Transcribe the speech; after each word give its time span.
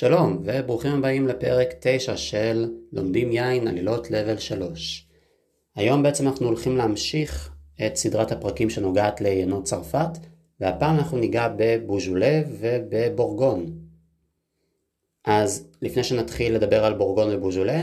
שלום 0.00 0.42
וברוכים 0.44 0.92
הבאים 0.92 1.28
לפרק 1.28 1.68
9 1.80 2.16
של 2.16 2.70
לומדים 2.92 3.32
יין 3.32 3.68
עלילות 3.68 4.10
לבל 4.10 4.38
3. 4.38 5.08
היום 5.76 6.02
בעצם 6.02 6.26
אנחנו 6.26 6.46
הולכים 6.46 6.76
להמשיך 6.76 7.50
את 7.86 7.96
סדרת 7.96 8.32
הפרקים 8.32 8.70
שנוגעת 8.70 9.20
ליינות 9.20 9.64
צרפת 9.64 10.08
והפעם 10.60 10.96
אנחנו 10.96 11.18
ניגע 11.18 11.48
בבוז'ולה 11.56 12.42
ובבורגון. 12.60 13.78
אז 15.24 15.68
לפני 15.82 16.04
שנתחיל 16.04 16.54
לדבר 16.54 16.84
על 16.84 16.94
בורגון 16.94 17.28
ובוז'ולה, 17.34 17.82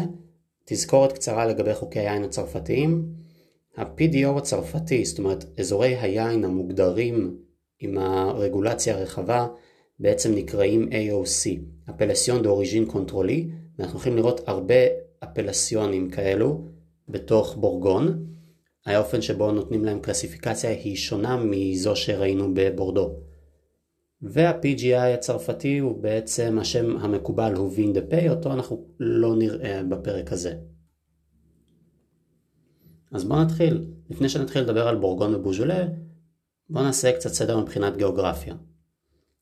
תזכורת 0.65 1.11
קצרה 1.11 1.46
לגבי 1.46 1.74
חוקי 1.74 2.00
היין 2.00 2.24
הצרפתיים. 2.24 3.06
ה-PDO 3.78 4.38
הצרפתי, 4.38 5.06
זאת 5.06 5.20
אומרת 5.20 5.46
אזורי 5.60 5.96
היין 5.96 6.43
המוגדרים 6.43 7.38
עם 7.79 7.97
הרגולציה 7.97 8.97
הרחבה, 8.97 9.47
בעצם 10.00 10.36
נקראים 10.36 10.89
AOC, 10.89 11.60
Appellation 11.89 12.43
d'Origine 12.43 12.86
Contrôlée, 12.86 13.50
ואנחנו 13.79 14.00
יכולים 14.00 14.18
לראות 14.18 14.42
הרבה 14.47 14.75
אפלסיונים 15.24 16.10
כאלו 16.10 16.68
בתוך 17.10 17.55
בורגון. 17.55 18.28
האופן 18.86 19.21
שבו 19.21 19.52
נותנים 19.52 19.86
להם 19.86 20.00
קלסיפיקציה 20.00 20.69
היא 20.69 20.96
שונה 20.96 21.38
מזו 21.38 21.96
שראינו 21.96 22.54
בבורדו. 22.54 23.19
וה-PGI 24.21 25.14
הצרפתי 25.14 25.78
הוא 25.78 26.04
בעצם 26.04 26.57
השם 26.61 26.97
המקובל 26.97 27.54
הוא 27.54 27.71
Vin 27.75 27.93
de 27.93 28.02
Pays, 28.02 28.29
אותו 28.29 28.54
אנחנו 28.54 28.86
לא 29.00 29.36
נראה 29.36 29.83
בפרק 29.83 30.32
הזה. 30.32 30.54
אז 33.11 33.23
בואו 33.23 33.44
נתחיל. 33.44 33.86
לפני 34.09 34.30
שנתחיל 34.30 34.61
לדבר 34.61 34.88
על 34.88 34.95
בורגון 34.95 35.36
ובוז'ולה, 35.36 35.88
בואו 36.69 36.83
נעשה 36.83 37.11
קצת 37.11 37.30
סדר 37.30 37.59
מבחינת 37.59 37.97
גיאוגרפיה. 37.97 38.55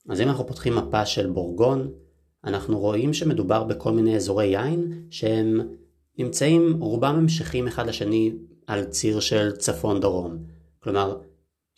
אז 0.08 0.20
אם 0.20 0.28
אנחנו 0.28 0.46
פותחים 0.46 0.76
מפה 0.76 1.06
של 1.06 1.30
בורגון, 1.30 1.90
אנחנו 2.44 2.78
רואים 2.78 3.14
שמדובר 3.14 3.64
בכל 3.64 3.92
מיני 3.92 4.16
אזורי 4.16 4.46
יין 4.46 5.06
שהם 5.10 5.60
נמצאים 6.18 6.82
רובם 6.82 7.14
המשכים 7.14 7.66
אחד 7.66 7.86
לשני 7.86 8.32
על 8.66 8.84
ציר 8.84 9.20
של 9.20 9.56
צפון 9.56 10.00
דרום. 10.00 10.38
כלומר, 10.78 11.20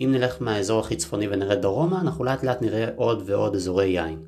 אם 0.00 0.08
נלך 0.12 0.42
מהאזור 0.42 0.80
הכי 0.80 0.96
צפוני 0.96 1.28
ונרד 1.28 1.62
דרומה, 1.62 2.00
אנחנו 2.00 2.24
לאט 2.24 2.44
לאט 2.44 2.62
נראה 2.62 2.88
עוד 2.96 3.22
ועוד 3.26 3.54
אזורי 3.54 3.86
יין. 3.86 4.26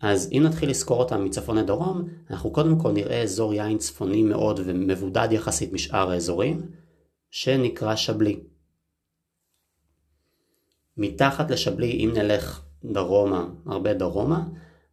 אז 0.00 0.28
אם 0.32 0.42
נתחיל 0.46 0.70
לזכור 0.70 0.98
אותם 0.98 1.24
מצפון 1.24 1.58
לדרום, 1.58 2.08
אנחנו 2.30 2.50
קודם 2.50 2.78
כל 2.78 2.92
נראה 2.92 3.22
אזור 3.22 3.54
יין 3.54 3.78
צפוני 3.78 4.22
מאוד 4.22 4.60
ומבודד 4.64 5.28
יחסית 5.30 5.72
משאר 5.72 6.10
האזורים, 6.10 6.70
שנקרא 7.30 7.96
שבלי. 7.96 8.40
מתחת 10.96 11.50
לשבלי, 11.50 11.90
אם 11.90 12.10
נלך 12.14 12.65
דרומה, 12.92 13.48
הרבה 13.66 13.94
דרומה, 13.94 14.44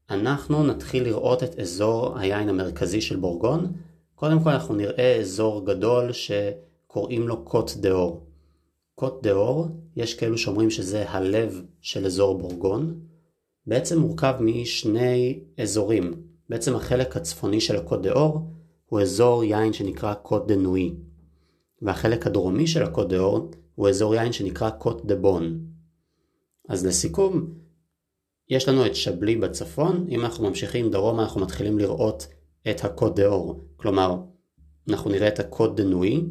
אנחנו 0.10 0.64
נתחיל 0.64 1.04
לראות 1.04 1.44
את 1.44 1.60
אזור 1.60 2.18
היין 2.18 2.50
המרכזי 2.50 3.02
של 3.02 3.16
בורגון. 3.16 3.74
קודם 4.16 4.44
כל 4.44 4.50
אנחנו 4.50 4.76
נראה 4.76 5.16
אזור 5.20 5.66
גדול 5.66 6.12
שקוראים 6.12 7.28
לו 7.28 7.46
קוט 7.46 7.72
דאור. 7.78 8.28
קוט 8.96 9.24
דאור, 9.24 9.68
יש 9.96 10.14
כאלו 10.14 10.38
שאומרים 10.38 10.70
שזה 10.70 11.10
הלב 11.10 11.62
של 11.82 12.06
אזור 12.06 12.38
בורגון. 12.38 13.00
בעצם 13.68 14.00
מורכב 14.00 14.34
משני 14.40 15.40
אזורים. 15.58 16.14
בעצם 16.50 16.76
החלק 16.76 17.18
הצפוני 17.18 17.62
של 17.62 17.76
הקוט 17.76 18.02
דאור 18.02 18.40
הוא 18.86 19.02
אזור 19.02 19.44
יין 19.44 19.74
שנקרא 19.74 20.14
קוט 20.14 20.48
דה 20.48 20.56
נואי. 20.56 20.94
והחלק 21.82 22.28
הדרומי 22.28 22.68
של 22.68 22.84
הקוט 22.84 23.08
דאור 23.08 23.52
הוא 23.76 23.90
אזור 23.90 24.16
יין 24.16 24.32
שנקרא 24.32 24.70
קוט 24.70 25.06
דה 25.06 25.16
בון. 25.16 25.60
אז 26.70 26.86
לסיכום, 26.86 27.63
יש 28.54 28.70
לנו 28.70 28.86
את 28.86 28.96
שבלי 28.96 29.36
בצפון, 29.36 30.06
אם 30.10 30.22
אנחנו 30.22 30.50
ממשיכים 30.50 30.92
דרומה 30.92 31.24
אנחנו 31.24 31.42
מתחילים 31.42 31.80
לראות 31.80 32.28
את 32.70 32.86
הקוט 32.86 33.16
דה 33.16 33.28
אור, 33.28 33.64
כלומר 33.76 34.16
אנחנו 34.90 35.10
נראה 35.10 35.28
את 35.28 35.40
הקוט 35.40 35.78
דה 35.78 35.84
נואי, 35.84 36.24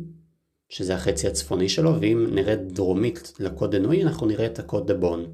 שזה 0.69 0.94
החצי 0.94 1.27
הצפוני 1.28 1.69
שלו, 1.69 2.00
ואם 2.00 2.27
נרד 2.33 2.59
דרומית 2.66 3.33
לקוט 3.41 3.71
דה 3.71 3.78
נואי 3.78 4.03
אנחנו 4.03 4.27
נראה 4.27 4.47
את 4.47 4.59
הקוט 4.59 4.87
דה 4.87 4.94
בון. 4.94 5.27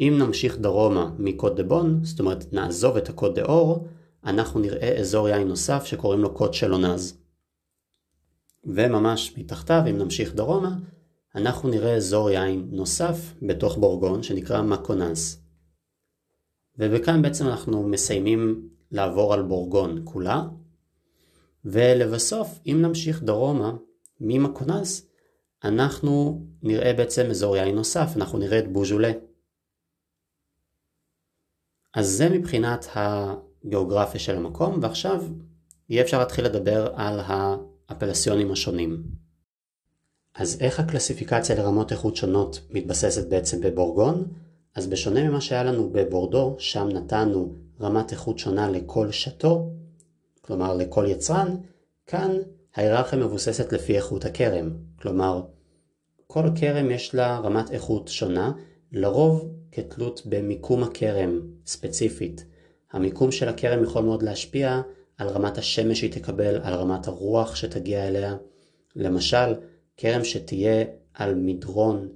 אם 0.00 0.14
נמשיך 0.18 0.58
דרומה 0.58 1.10
מקוט 1.18 1.56
דה 1.56 1.62
בון, 1.62 2.00
זאת 2.04 2.20
אומרת 2.20 2.52
נעזוב 2.52 2.96
את 2.96 3.08
הקוט 3.08 3.34
דה 3.34 3.44
אור, 3.44 3.86
אנחנו 4.24 4.60
נראה 4.60 4.96
אזור 4.98 5.28
יין 5.28 5.48
נוסף 5.48 5.84
שקוראים 5.84 6.20
לו 6.20 6.34
קוד 6.34 6.54
שלונז. 6.54 7.18
וממש 8.64 9.34
מתחתיו, 9.38 9.82
אם 9.90 9.98
נמשיך 9.98 10.34
דרומה, 10.34 10.76
אנחנו 11.34 11.68
נראה 11.68 11.94
אזור 11.94 12.30
יין 12.30 12.68
נוסף 12.70 13.34
בתוך 13.42 13.76
בורגון 13.78 14.22
שנקרא 14.22 14.62
מקונס. 14.62 15.45
וכאן 16.78 17.22
בעצם 17.22 17.46
אנחנו 17.46 17.88
מסיימים 17.88 18.68
לעבור 18.90 19.34
על 19.34 19.42
בורגון 19.42 20.00
כולה. 20.04 20.42
ולבסוף, 21.64 22.58
אם 22.66 22.78
נמשיך 22.82 23.22
דרומה 23.22 23.72
ממקונס, 24.20 25.06
אנחנו 25.64 26.42
נראה 26.62 26.92
בעצם 26.92 27.26
אזור 27.30 27.56
יין 27.56 27.74
נוסף, 27.74 28.12
אנחנו 28.16 28.38
נראה 28.38 28.58
את 28.58 28.72
בוז'ולה. 28.72 29.12
אז 31.94 32.08
זה 32.08 32.28
מבחינת 32.28 32.86
הגיאוגרפיה 32.94 34.20
של 34.20 34.36
המקום, 34.36 34.78
ועכשיו 34.82 35.24
יהיה 35.88 36.02
אפשר 36.02 36.18
להתחיל 36.18 36.44
לדבר 36.44 36.92
על 36.94 37.20
האפלסיונים 37.26 38.52
השונים. 38.52 39.02
אז 40.34 40.60
איך 40.60 40.80
הקלסיפיקציה 40.80 41.56
לרמות 41.56 41.92
איכות 41.92 42.16
שונות 42.16 42.60
מתבססת 42.70 43.28
בעצם 43.28 43.60
בבורגון? 43.60 44.28
אז 44.76 44.86
בשונה 44.86 45.28
ממה 45.28 45.40
שהיה 45.40 45.64
לנו 45.64 45.90
בבורדו, 45.92 46.56
שם 46.58 46.88
נתנו 46.92 47.54
רמת 47.80 48.12
איכות 48.12 48.38
שונה 48.38 48.70
לכל 48.70 49.10
שתו, 49.10 49.70
כלומר 50.40 50.74
לכל 50.74 51.04
יצרן, 51.08 51.56
כאן 52.06 52.36
ההיררכיה 52.74 53.18
מבוססת 53.18 53.72
לפי 53.72 53.96
איכות 53.96 54.24
הכרם. 54.24 54.70
כלומר, 55.00 55.42
כל 56.26 56.42
כרם 56.54 56.90
יש 56.90 57.14
לה 57.14 57.38
רמת 57.38 57.70
איכות 57.70 58.08
שונה, 58.08 58.52
לרוב 58.92 59.48
כתלות 59.72 60.22
במיקום 60.26 60.82
הכרם 60.82 61.40
ספציפית. 61.66 62.44
המיקום 62.92 63.32
של 63.32 63.48
הכרם 63.48 63.82
יכול 63.82 64.02
מאוד 64.02 64.22
להשפיע 64.22 64.80
על 65.18 65.28
רמת 65.28 65.58
השמש 65.58 65.98
שהיא 65.98 66.12
תקבל, 66.12 66.60
על 66.62 66.74
רמת 66.74 67.06
הרוח 67.06 67.56
שתגיע 67.56 68.08
אליה. 68.08 68.36
למשל, 68.96 69.54
כרם 69.96 70.24
שתהיה 70.24 70.84
על 71.14 71.34
מדרון 71.34 72.08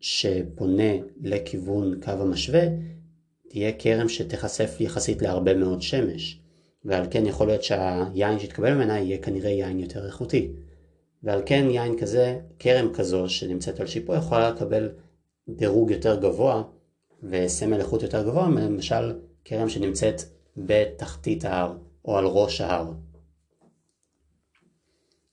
שפונה 0.00 0.92
לכיוון 1.20 2.00
קו 2.00 2.10
המשווה, 2.10 2.62
תהיה 3.48 3.72
כרם 3.78 4.08
שתיחשף 4.08 4.76
יחסית 4.80 5.22
להרבה 5.22 5.54
מאוד 5.54 5.82
שמש, 5.82 6.40
ועל 6.84 7.06
כן 7.10 7.26
יכול 7.26 7.46
להיות 7.46 7.62
שהיין 7.62 8.38
שיתקבל 8.38 8.74
ממנה 8.74 8.98
יהיה 8.98 9.18
כנראה 9.18 9.50
יין 9.50 9.78
יותר 9.78 10.06
איכותי. 10.06 10.52
ועל 11.22 11.42
כן 11.46 11.66
יין 11.70 11.98
כזה, 11.98 12.40
כרם 12.58 12.94
כזו 12.94 13.28
שנמצאת 13.28 13.80
על 13.80 13.86
שיפוע 13.86 14.16
יכולה 14.16 14.50
לקבל 14.50 14.88
דירוג 15.48 15.90
יותר 15.90 16.20
גבוה 16.20 16.62
וסמל 17.22 17.80
איכות 17.80 18.02
יותר 18.02 18.24
גבוה, 18.26 18.48
למשל 18.48 19.18
כרם 19.44 19.68
שנמצאת 19.68 20.22
בתחתית 20.56 21.44
ההר 21.44 21.76
או 22.04 22.18
על 22.18 22.24
ראש 22.24 22.60
ההר. 22.60 22.92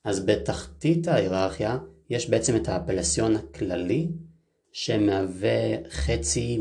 אז 0.03 0.25
בתחתית 0.25 1.07
ההיררכיה 1.07 1.77
יש 2.09 2.29
בעצם 2.29 2.55
את 2.55 2.67
האפלסיון 2.67 3.35
הכללי 3.35 4.07
שמהווה 4.79 5.89
חצי 5.89 6.59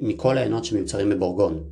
מכל 0.00 0.38
העיינות 0.38 0.64
שמיוצרים 0.64 1.10
בבורגון. 1.10 1.64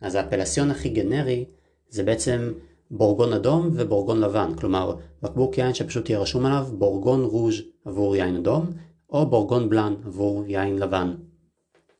אז 0.00 0.14
האפלסיון 0.14 0.70
הכי 0.70 0.88
גנרי 0.88 1.44
זה 1.88 2.02
בעצם 2.02 2.52
בורגון 2.90 3.32
אדום 3.32 3.70
ובורגון 3.72 4.20
לבן, 4.20 4.54
כלומר 4.54 4.96
בקבוק 5.22 5.58
יין 5.58 5.74
שפשוט 5.74 6.10
יהיה 6.10 6.20
רשום 6.20 6.46
עליו 6.46 6.66
בורגון 6.78 7.24
רוז' 7.24 7.54
עבור 7.84 8.16
יין 8.16 8.36
אדום, 8.36 8.66
או 9.10 9.26
בורגון 9.26 9.68
בלאן 9.68 9.94
עבור 10.06 10.44
יין 10.46 10.78
לבן. 10.78 11.14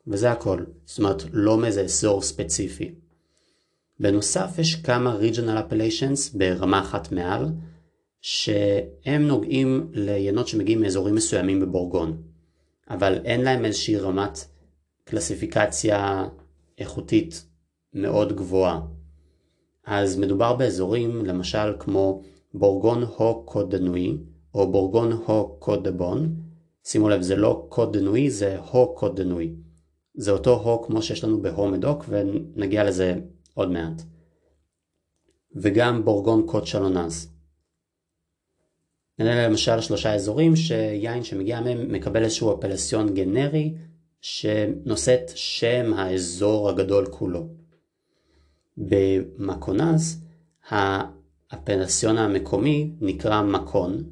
וזה 0.07 0.31
הכל, 0.31 0.65
זאת 0.85 0.99
אומרת 0.99 1.23
לא 1.33 1.59
מאיזה 1.59 1.83
אזור 1.83 2.23
ספציפי. 2.23 2.95
בנוסף 4.01 4.59
יש 4.59 4.75
כמה 4.75 5.19
regional 5.21 5.73
appellations 5.73 6.39
ברמה 6.39 6.81
אחת 6.81 7.13
מעל, 7.13 7.47
שהם 8.21 9.23
נוגעים 9.23 9.91
ליינות 9.93 10.49
שמגיעים 10.49 10.81
מאזורים 10.81 11.15
מסוימים 11.15 11.61
בבורגון. 11.61 12.30
אבל 12.91 13.21
אין 13.25 13.41
להם 13.41 13.65
איזושהי 13.65 13.97
רמת 13.97 14.39
קלסיפיקציה 15.05 16.29
איכותית 16.79 17.47
מאוד 17.95 18.37
גבוהה. 18.37 18.81
אז 19.87 20.19
מדובר 20.19 20.57
באזורים 20.57 21.27
למשל 21.27 21.75
כמו 21.79 22.23
בורגון 22.55 23.03
הו 23.03 23.47
קוד 23.47 23.77
דנואי 23.77 24.17
או 24.55 24.73
בורגון 24.73 25.13
הו 25.13 25.57
קוד 25.59 25.89
דבון. 25.89 26.35
שימו 26.85 27.09
לב 27.09 27.23
זה 27.23 27.37
לא 27.37 27.67
קוד 27.69 27.97
דנואי 27.97 28.31
זה 28.31 28.59
הו 28.71 28.95
קוד 28.95 29.21
דנואי. 29.21 29.55
זה 30.15 30.31
אותו 30.31 30.63
הו 30.63 30.83
כמו 30.83 31.03
שיש 31.03 31.25
לנו 31.25 31.43
בהו 31.43 31.69
מדוק 31.69 32.05
ונגיע 32.09 32.85
לזה 32.85 33.15
עוד 33.55 33.71
מעט. 33.71 34.03
וגם 35.57 36.05
בורגון 36.05 36.47
קוד 36.47 36.67
שלונז. 36.67 37.33
אלה 39.21 39.49
למשל 39.49 39.81
שלושה 39.81 40.15
אזורים 40.15 40.57
שיין 40.57 41.25
שמגיע 41.25 41.61
מהם 41.61 41.93
מקבל 41.93 42.23
איזשהו 42.23 42.59
אפלסיון 42.59 43.15
גנרי 43.15 43.75
שנושאת 44.21 45.31
שם 45.35 45.93
האזור 45.97 46.69
הגדול 46.69 47.07
כולו. 47.11 47.49
במקונז 48.77 50.25
האפלסיון 50.69 52.19
המקומי 52.19 52.91
נקרא 53.01 53.43
מקון, 53.43 54.05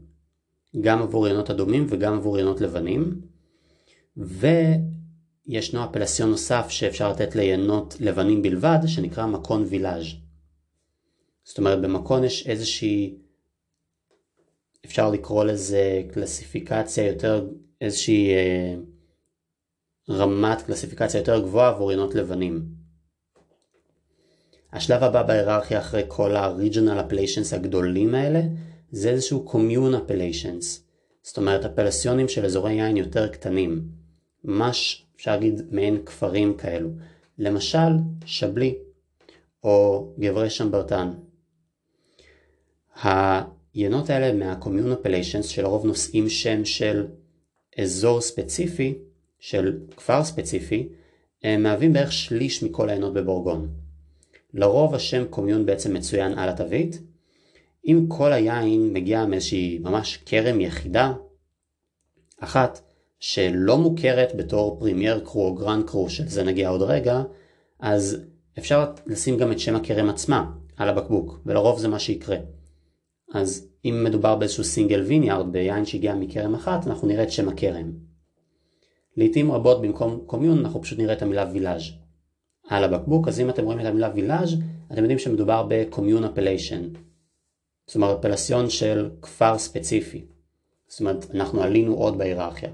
גם 0.81 1.03
עבור 1.03 1.29
ינות 1.29 1.51
אדומים 1.51 1.87
וגם 1.89 2.15
עבור 2.15 2.39
ינות 2.39 2.61
לבנים, 2.61 3.21
וישנו 4.17 5.85
אפלסיון 5.85 6.31
נוסף 6.31 6.67
שאפשר 6.69 7.11
לתת 7.11 7.37
לינות 7.37 7.97
לבנים 8.01 8.43
בלבד, 8.43 8.79
שנקרא 8.87 9.27
מקון 9.27 9.65
וילאז'. 9.69 10.07
זאת 11.45 11.59
אומרת 11.59 11.81
במקון 11.81 12.25
יש 12.25 12.47
איזושהי, 12.47 13.15
אפשר 14.89 15.11
לקרוא 15.11 15.45
לזה 15.45 16.03
קלסיפיקציה 16.13 17.07
יותר, 17.07 17.47
איזושהי 17.81 18.31
אה, 18.35 18.75
רמת 20.11 20.63
קלסיפיקציה 20.63 21.19
יותר 21.19 21.43
גבוהה 21.43 21.69
עבור 21.69 21.93
ינות 21.93 22.15
לבנים. 22.15 22.65
השלב 24.73 25.03
הבא 25.03 25.23
בהיררכיה 25.23 25.79
אחרי 25.79 26.03
כל 26.09 26.37
ה-regional 26.37 27.11
appellations 27.11 27.55
הגדולים 27.55 28.15
האלה 28.15 28.41
זה 28.91 29.11
איזשהו 29.11 29.45
commune 29.49 29.95
appellations. 29.95 30.65
זאת 31.23 31.37
אומרת 31.37 31.65
אפלסיונים 31.65 32.29
של 32.29 32.45
אזורי 32.45 32.73
יין 32.73 32.97
יותר 32.97 33.29
קטנים. 33.29 33.89
ממש 34.45 35.07
אפשר 35.17 35.31
להגיד 35.31 35.63
מעין 35.71 36.05
כפרים 36.05 36.57
כאלו. 36.57 36.89
למשל 37.39 37.93
שבלי 38.25 38.79
או 39.65 40.09
גברי 40.19 40.51
שמברטן 40.51 41.11
היינות 43.75 44.11
האלה 44.11 44.33
מה-commune 44.33 45.43
שלרוב 45.43 45.87
נושאים 45.87 46.29
שם 46.29 46.65
של 46.65 47.07
אזור 47.79 48.21
ספציפי 48.21 48.95
של 49.39 49.79
כפר 49.97 50.25
ספציפי 50.25 50.89
הם 51.43 51.63
מהווים 51.63 51.93
בערך 51.93 52.13
שליש 52.13 52.63
מכל 52.63 52.89
היינות 52.89 53.15
בבורגון 53.15 53.69
לרוב 54.55 54.95
השם 54.95 55.25
commune 55.31 55.67
בעצם 55.67 55.95
מצוין 55.95 56.39
על 56.39 56.49
התווית. 56.49 57.03
אם 57.87 58.05
כל 58.09 58.33
היין 58.33 58.93
מגיע 58.93 59.25
מאיזושהי 59.25 59.79
ממש 59.79 60.19
כרם 60.27 60.61
יחידה, 60.61 61.13
אחת 62.41 62.81
שלא 63.21 63.79
מוכרת 63.79 64.37
בתור 64.37 64.79
Premier 64.81 65.21
Cru 65.25 65.47
או 65.47 65.55
Grand 65.55 65.87
Cru, 65.87 66.11
של 66.11 66.29
זה 66.29 66.45
נגיע 66.45 66.69
עוד 66.69 66.83
רגע, 66.83 67.23
אז 67.81 68.17
אפשר 68.59 68.93
לשים 69.07 69.37
גם 69.37 69.53
את 69.53 69.59
שם 69.59 69.77
הכרם 69.77 70.09
עצמה 70.09 70.51
על 70.77 70.89
הבקבוק, 70.89 71.41
ולרוב 71.47 71.79
זה 71.79 71.89
מה 71.89 71.99
שיקרה. 71.99 72.37
אז 73.35 73.69
אם 73.85 74.05
מדובר 74.05 74.37
באיזשהו 74.37 74.65
סינגל 74.65 75.01
ויניארד 75.01 75.53
ביין 75.53 75.85
שהגיע 75.85 76.15
מכרם 76.15 76.55
אחת, 76.55 76.87
אנחנו 76.87 77.09
נראה 77.09 77.23
את 77.23 77.33
שם 77.33 77.49
הכרם. 77.49 77.93
לעיתים 79.17 79.53
רבות 79.53 79.83
במקום 79.83 80.21
קומיון 80.27 80.59
אנחנו 80.59 80.83
פשוט 80.83 80.99
נראה 80.99 81.13
את 81.13 81.23
המילה 81.23 81.51
וילאז'. 81.53 81.83
על 82.69 82.85
הבקבוק, 82.85 83.29
אז 83.29 83.41
אם 83.41 83.51
אתם 83.51 83.65
רואים 83.65 83.81
את 83.81 83.85
המילה 83.85 84.11
וילאז' 84.15 84.55
אתם 84.93 85.01
יודעים 85.01 85.19
שמדובר 85.19 85.67
ב-commune 85.69 86.25
appellation. 86.25 86.99
זאת 87.87 87.97
אומרת 87.97 88.19
אפלסיון 88.19 88.71
של 88.71 89.11
כפר 89.23 89.59
ספציפי. 89.59 90.25
זאת 90.89 91.01
אומרת 91.01 91.27
אנחנו 91.35 91.63
עלינו 91.63 91.95
עוד 91.95 92.19
בהיררכיה. 92.19 92.71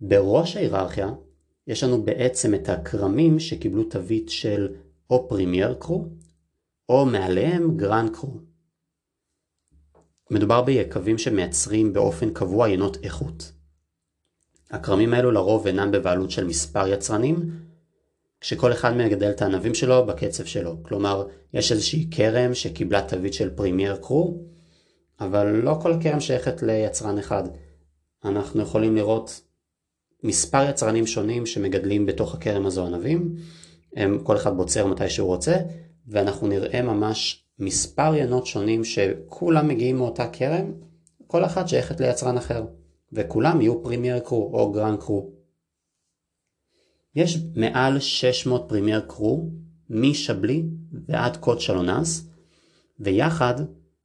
בראש 0.00 0.56
ההיררכיה 0.56 1.12
יש 1.66 1.84
לנו 1.84 2.02
בעצם 2.02 2.54
את 2.54 2.68
הכרמים 2.68 3.38
שקיבלו 3.38 3.84
תווית 3.84 4.28
של 4.28 4.68
או 5.10 5.28
Premier 5.28 5.74
Cru 5.74 6.04
או 6.88 7.06
מעליהם 7.06 7.76
Grand 7.76 8.10
Cru. 8.10 8.49
מדובר 10.30 10.62
ביקבים 10.62 11.18
שמייצרים 11.18 11.92
באופן 11.92 12.30
קבוע 12.30 12.68
ינות 12.68 12.96
איכות. 13.02 13.52
הכרמים 14.70 15.14
האלו 15.14 15.30
לרוב 15.30 15.66
אינם 15.66 15.90
בבעלות 15.90 16.30
של 16.30 16.44
מספר 16.44 16.88
יצרנים, 16.88 17.50
כשכל 18.40 18.72
אחד 18.72 18.96
מגדל 18.96 19.30
את 19.30 19.42
הענבים 19.42 19.74
שלו 19.74 20.06
בקצב 20.06 20.44
שלו. 20.44 20.76
כלומר, 20.82 21.26
יש 21.54 21.72
איזושהי 21.72 22.08
כרם 22.10 22.54
שקיבלה 22.54 23.02
תווית 23.08 23.34
של 23.34 23.50
Premier 23.50 23.96
Cru, 23.96 24.42
אבל 25.20 25.46
לא 25.46 25.78
כל 25.82 25.92
הכרם 25.92 26.20
שייכת 26.20 26.62
ליצרן 26.62 27.18
אחד. 27.18 27.42
אנחנו 28.24 28.62
יכולים 28.62 28.96
לראות 28.96 29.40
מספר 30.22 30.70
יצרנים 30.70 31.06
שונים 31.06 31.46
שמגדלים 31.46 32.06
בתוך 32.06 32.34
הכרם 32.34 32.66
הזו 32.66 32.86
ענבים, 32.86 33.36
הם, 33.96 34.18
כל 34.22 34.36
אחד 34.36 34.56
בוצר 34.56 34.86
מתי 34.86 35.10
שהוא 35.10 35.28
רוצה, 35.28 35.56
ואנחנו 36.06 36.46
נראה 36.48 36.82
ממש 36.82 37.39
מספר 37.60 38.14
ינות 38.14 38.46
שונים 38.46 38.84
שכולם 38.84 39.68
מגיעים 39.68 39.96
מאותה 39.96 40.28
כרם, 40.32 40.72
כל 41.26 41.44
אחת 41.44 41.68
שייכת 41.68 42.00
ליצרן 42.00 42.36
אחר, 42.36 42.64
וכולם 43.12 43.60
יהיו 43.60 43.82
Premier 43.82 44.18
Cru 44.18 44.50
או 44.52 44.72
Grand 44.72 45.00
Cru. 45.00 45.30
יש 47.14 47.38
מעל 47.54 48.00
600 48.00 48.64
Premier 48.68 49.00
Cru 49.00 49.50
משבלי 49.90 50.64
ועד 51.08 51.36
קוט 51.36 51.60
שלונז 51.60 52.26
ויחד 53.00 53.54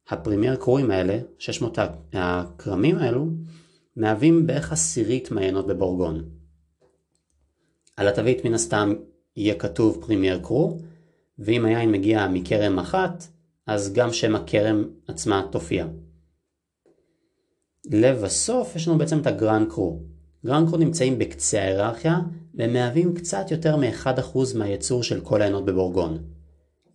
הפרימייר 0.08 0.56
קרואים 0.56 0.90
האלה, 0.90 1.18
600 1.38 1.78
הכרמים 2.12 2.98
האלו, 2.98 3.26
מהווים 3.96 4.46
בערך 4.46 4.72
עשירית 4.72 5.30
מהיינות 5.30 5.66
בבורגון. 5.66 6.24
על 7.96 8.08
התווית 8.08 8.44
מן 8.44 8.54
הסתם 8.54 8.94
יהיה 9.36 9.54
כתוב 9.54 9.98
premier 10.00 10.40
cru, 10.42 10.78
ואם 11.38 11.64
היין 11.64 11.92
מגיע 11.92 12.28
מכרם 12.28 12.78
אחת, 12.78 13.24
אז 13.66 13.92
גם 13.92 14.12
שם 14.12 14.34
הכרם 14.36 14.84
עצמה 15.08 15.48
תופיע. 15.52 15.86
לבסוף 17.90 18.76
יש 18.76 18.88
לנו 18.88 18.98
בעצם 18.98 19.20
את 19.20 19.26
ה 19.26 19.33
grand 19.33 19.68
cru. 19.70 20.00
grand 20.46 20.68
cru 20.68 20.78
נמצאים 20.78 21.18
בקצה 21.18 21.60
ההיררכיה 21.60 22.18
והם 22.54 22.72
מהווים 22.72 23.14
קצת 23.14 23.50
יותר 23.50 23.76
מ-1% 23.76 24.38
מהייצור 24.54 25.02
של 25.02 25.20
כל 25.20 25.40
היינות 25.40 25.64
בבורגון. 25.64 26.18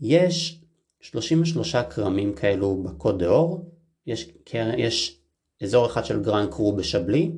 יש 0.02 0.62
33 1.00 1.76
כרמים 1.76 2.34
כאלו 2.34 2.84
בקוט 2.84 3.20
ד'אור, 3.20 3.72
יש, 4.08 4.32
יש 4.78 5.22
אזור 5.64 5.86
אחד 5.86 6.06
של 6.06 6.24
grand 6.24 6.50
cru 6.50 6.76
בשבלי, 6.76 7.32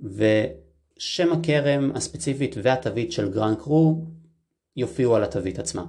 ושם 0.00 1.32
הכרם 1.32 1.92
הספציפית 1.94 2.56
והתווית 2.62 3.12
של 3.12 3.30
grand 3.30 3.58
cru 3.58 4.04
יופיעו 4.76 5.16
על 5.16 5.24
התווית 5.24 5.58
עצמה. 5.58 5.84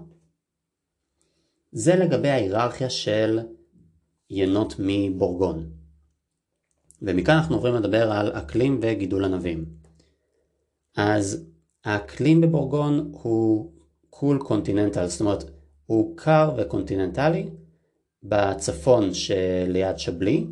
זה 1.75 1.95
לגבי 1.95 2.29
ההיררכיה 2.29 2.89
של 2.89 3.39
יינות 4.29 4.75
מבורגון. 4.79 5.69
ומכאן 7.01 7.35
אנחנו 7.35 7.55
עוברים 7.55 7.75
לדבר 7.75 8.11
על 8.11 8.31
אקלים 8.31 8.79
וגידול 8.81 9.25
ענבים. 9.25 9.65
אז 10.97 11.45
האקלים 11.85 12.41
בבורגון 12.41 13.11
הוא 13.11 13.71
cool 14.09 14.39
continental, 14.39 15.07
זאת 15.07 15.21
אומרת 15.21 15.43
הוא 15.85 16.17
קר 16.17 16.53
וקונטיננטלי 16.57 17.49
בצפון 18.23 19.13
שליד 19.13 19.97
שבלי, 19.97 20.47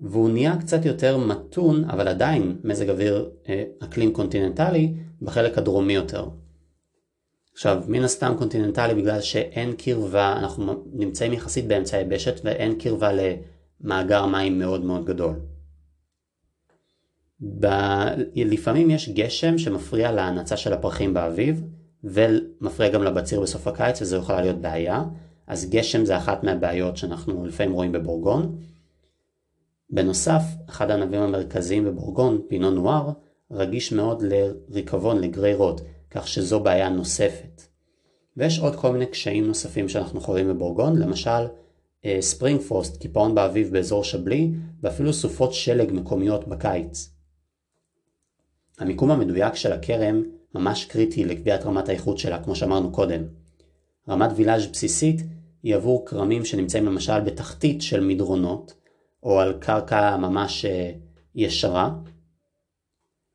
והוא 0.00 0.30
נהיה 0.30 0.56
קצת 0.60 0.84
יותר 0.84 1.18
מתון, 1.18 1.84
אבל 1.84 2.08
עדיין 2.08 2.60
מזג 2.64 2.90
אוויר 2.90 3.30
אה, 3.48 3.64
אקלים 3.78 4.12
קונטיננטלי 4.12 4.94
בחלק 5.22 5.58
הדרומי 5.58 5.92
יותר. 5.92 6.28
עכשיו, 7.52 7.82
מן 7.88 8.04
הסתם 8.04 8.34
קונטיננטלי 8.38 8.94
בגלל 8.94 9.20
שאין 9.20 9.72
קרבה, 9.72 10.36
אנחנו 10.38 10.84
נמצאים 10.92 11.32
יחסית 11.32 11.66
באמצע 11.66 11.96
היבשת 11.96 12.40
ואין 12.44 12.78
קרבה 12.78 13.10
למאגר 13.12 14.26
מים 14.26 14.58
מאוד 14.58 14.84
מאוד 14.84 15.04
גדול. 15.04 15.34
ב... 17.60 17.66
לפעמים 18.34 18.90
יש 18.90 19.08
גשם 19.08 19.58
שמפריע 19.58 20.12
להנצה 20.12 20.56
של 20.56 20.72
הפרחים 20.72 21.14
באביב 21.14 21.64
ומפריע 22.04 22.90
גם 22.90 23.02
לבציר 23.02 23.40
בסוף 23.40 23.66
הקיץ 23.66 24.02
וזו 24.02 24.16
יכולה 24.16 24.40
להיות 24.40 24.60
בעיה 24.60 25.04
אז 25.50 25.70
גשם 25.70 26.04
זה 26.04 26.16
אחת 26.16 26.44
מהבעיות 26.44 26.96
שאנחנו 26.96 27.46
לפעמים 27.46 27.72
רואים 27.72 27.92
בבורגון. 27.92 28.56
בנוסף, 29.90 30.42
אחד 30.68 30.90
הענבים 30.90 31.20
המרכזיים 31.20 31.84
בבורגון, 31.84 32.40
פינו 32.48 32.70
נואר, 32.70 33.10
רגיש 33.50 33.92
מאוד 33.92 34.22
לריקבון, 34.22 35.20
ל 35.20 35.27
grey 35.27 35.54
rot, 35.54 35.80
כך 36.10 36.28
שזו 36.28 36.60
בעיה 36.60 36.88
נוספת. 36.88 37.62
ויש 38.36 38.58
עוד 38.58 38.76
כל 38.76 38.92
מיני 38.92 39.06
קשיים 39.06 39.46
נוספים 39.46 39.88
שאנחנו 39.88 40.20
חווים 40.20 40.48
בבורגון, 40.48 40.98
למשל 40.98 41.46
spring 42.20 42.60
frost, 42.60 43.00
קיפאון 43.00 43.34
באביב 43.34 43.72
באזור 43.72 44.04
שבלי, 44.04 44.50
ואפילו 44.80 45.12
סופות 45.12 45.54
שלג 45.54 45.92
מקומיות 45.92 46.48
בקיץ. 46.48 47.10
המיקום 48.78 49.10
המדויק 49.10 49.54
של 49.54 49.72
הכרם 49.72 50.22
ממש 50.54 50.84
קריטי 50.84 51.24
לקביעת 51.24 51.62
רמת 51.62 51.88
האיכות 51.88 52.18
שלה, 52.18 52.42
כמו 52.42 52.56
שאמרנו 52.56 52.92
קודם. 52.92 53.22
רמת 54.08 54.30
village 54.36 54.66
בסיסית 54.66 55.20
היא 55.62 55.74
עבור 55.74 56.06
כרמים 56.06 56.44
שנמצאים 56.44 56.86
למשל 56.86 57.20
בתחתית 57.20 57.82
של 57.82 58.00
מדרונות, 58.00 58.74
או 59.22 59.40
על 59.40 59.58
קרקע 59.60 60.16
ממש 60.16 60.64
אה, 60.64 60.92
ישרה, 61.34 61.94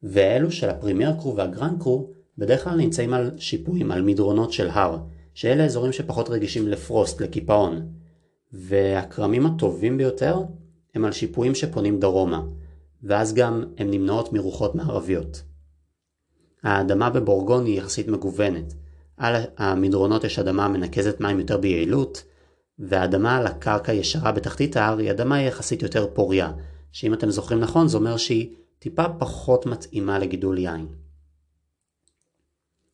ואלו 0.03 0.51
של 0.51 0.69
ה 0.69 0.75
premier 0.75 1.13
cru 1.13 1.35
וה 1.35 1.48
grand 1.48 1.81
cru 1.81 2.14
בדרך 2.37 2.63
כלל 2.63 2.75
נמצאים 2.75 3.13
על 3.13 3.31
שיפועים, 3.37 3.91
על 3.91 4.01
מדרונות 4.01 4.53
של 4.53 4.69
הר, 4.69 4.97
שאלה 5.33 5.65
אזורים 5.65 5.91
שפחות 5.91 6.29
רגישים 6.29 6.67
ל 6.67 6.75
frost, 6.75 7.21
לקיפאון. 7.21 7.87
והכרמים 8.53 9.45
הטובים 9.45 9.97
ביותר 9.97 10.37
הם 10.95 11.05
על 11.05 11.11
שיפועים 11.11 11.55
שפונים 11.55 11.99
דרומה, 11.99 12.41
ואז 13.03 13.33
גם 13.33 13.63
הן 13.77 13.91
נמנעות 13.91 14.33
מרוחות 14.33 14.75
מערביות. 14.75 15.43
האדמה 16.63 17.09
בבורגון 17.09 17.65
היא 17.65 17.77
יחסית 17.77 18.07
מגוונת. 18.07 18.73
על 19.17 19.35
המדרונות 19.57 20.23
יש 20.23 20.39
אדמה 20.39 20.67
מנקזת 20.67 21.19
מים 21.19 21.39
יותר 21.39 21.57
ביעילות, 21.57 22.23
והאדמה 22.79 23.37
על 23.37 23.47
הקרקע 23.47 23.93
ישרה 23.93 24.31
בתחתית 24.31 24.77
ההר 24.77 24.97
היא 24.97 25.11
אדמה 25.11 25.41
יחסית 25.41 25.81
יותר 25.81 26.07
פוריה, 26.13 26.51
שאם 26.91 27.13
אתם 27.13 27.29
זוכרים 27.29 27.59
נכון 27.59 27.87
זה 27.87 27.97
אומר 27.97 28.17
שהיא 28.17 28.55
טיפה 28.79 29.03
פחות 29.19 29.65
מתאימה 29.65 30.19
לגידול 30.19 30.57
יין. 30.57 30.87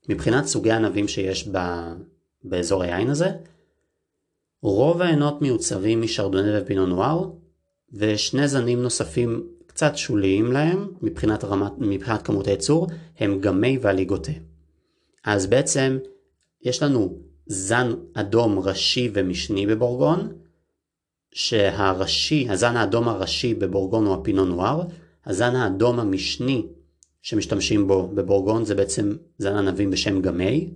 מבחינת 0.09 0.45
סוגי 0.45 0.71
ענבים 0.71 1.07
שיש 1.07 1.47
ב... 1.51 1.57
באזור 2.43 2.83
היין 2.83 3.09
הזה, 3.09 3.29
רוב 4.61 5.01
העינות 5.01 5.41
מיוצבים 5.41 6.01
משרדונה 6.01 6.59
ופינו 6.61 6.85
נואר, 6.85 7.29
ושני 7.93 8.47
זנים 8.47 8.81
נוספים 8.81 9.47
קצת 9.67 9.97
שוליים 9.97 10.51
להם 10.51 10.87
מבחינת, 11.01 11.43
רמת, 11.43 11.71
מבחינת 11.77 12.21
כמות 12.21 12.47
הייצור, 12.47 12.87
הם 13.19 13.39
גמי 13.39 13.77
והליגוטה. 13.81 14.31
אז 15.25 15.47
בעצם 15.47 15.97
יש 16.61 16.83
לנו 16.83 17.17
זן 17.45 17.91
אדום 18.13 18.59
ראשי 18.59 19.09
ומשני 19.13 19.67
בבורגון, 19.67 20.33
שהראשי, 21.33 22.47
הזן 22.49 22.77
האדום 22.77 23.07
הראשי 23.07 23.53
בבורגון 23.53 24.05
הוא 24.05 24.15
הפינו 24.15 24.45
נואר, 24.45 24.81
הזן 25.25 25.55
האדום 25.55 25.99
המשני 25.99 26.65
שמשתמשים 27.21 27.87
בו 27.87 28.07
בבורגון 28.07 28.65
זה 28.65 28.75
בעצם 28.75 29.15
זן 29.37 29.55
ענבים 29.55 29.91
בשם 29.91 30.21
גמי, 30.21 30.73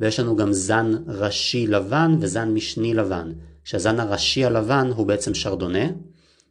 ויש 0.00 0.20
לנו 0.20 0.36
גם 0.36 0.52
זן 0.52 0.92
ראשי 1.06 1.66
לבן 1.66 2.16
וזן 2.20 2.54
משני 2.54 2.94
לבן, 2.94 3.32
שהזן 3.64 4.00
הראשי 4.00 4.44
הלבן 4.44 4.90
הוא 4.96 5.06
בעצם 5.06 5.34
שרדונה, 5.34 5.84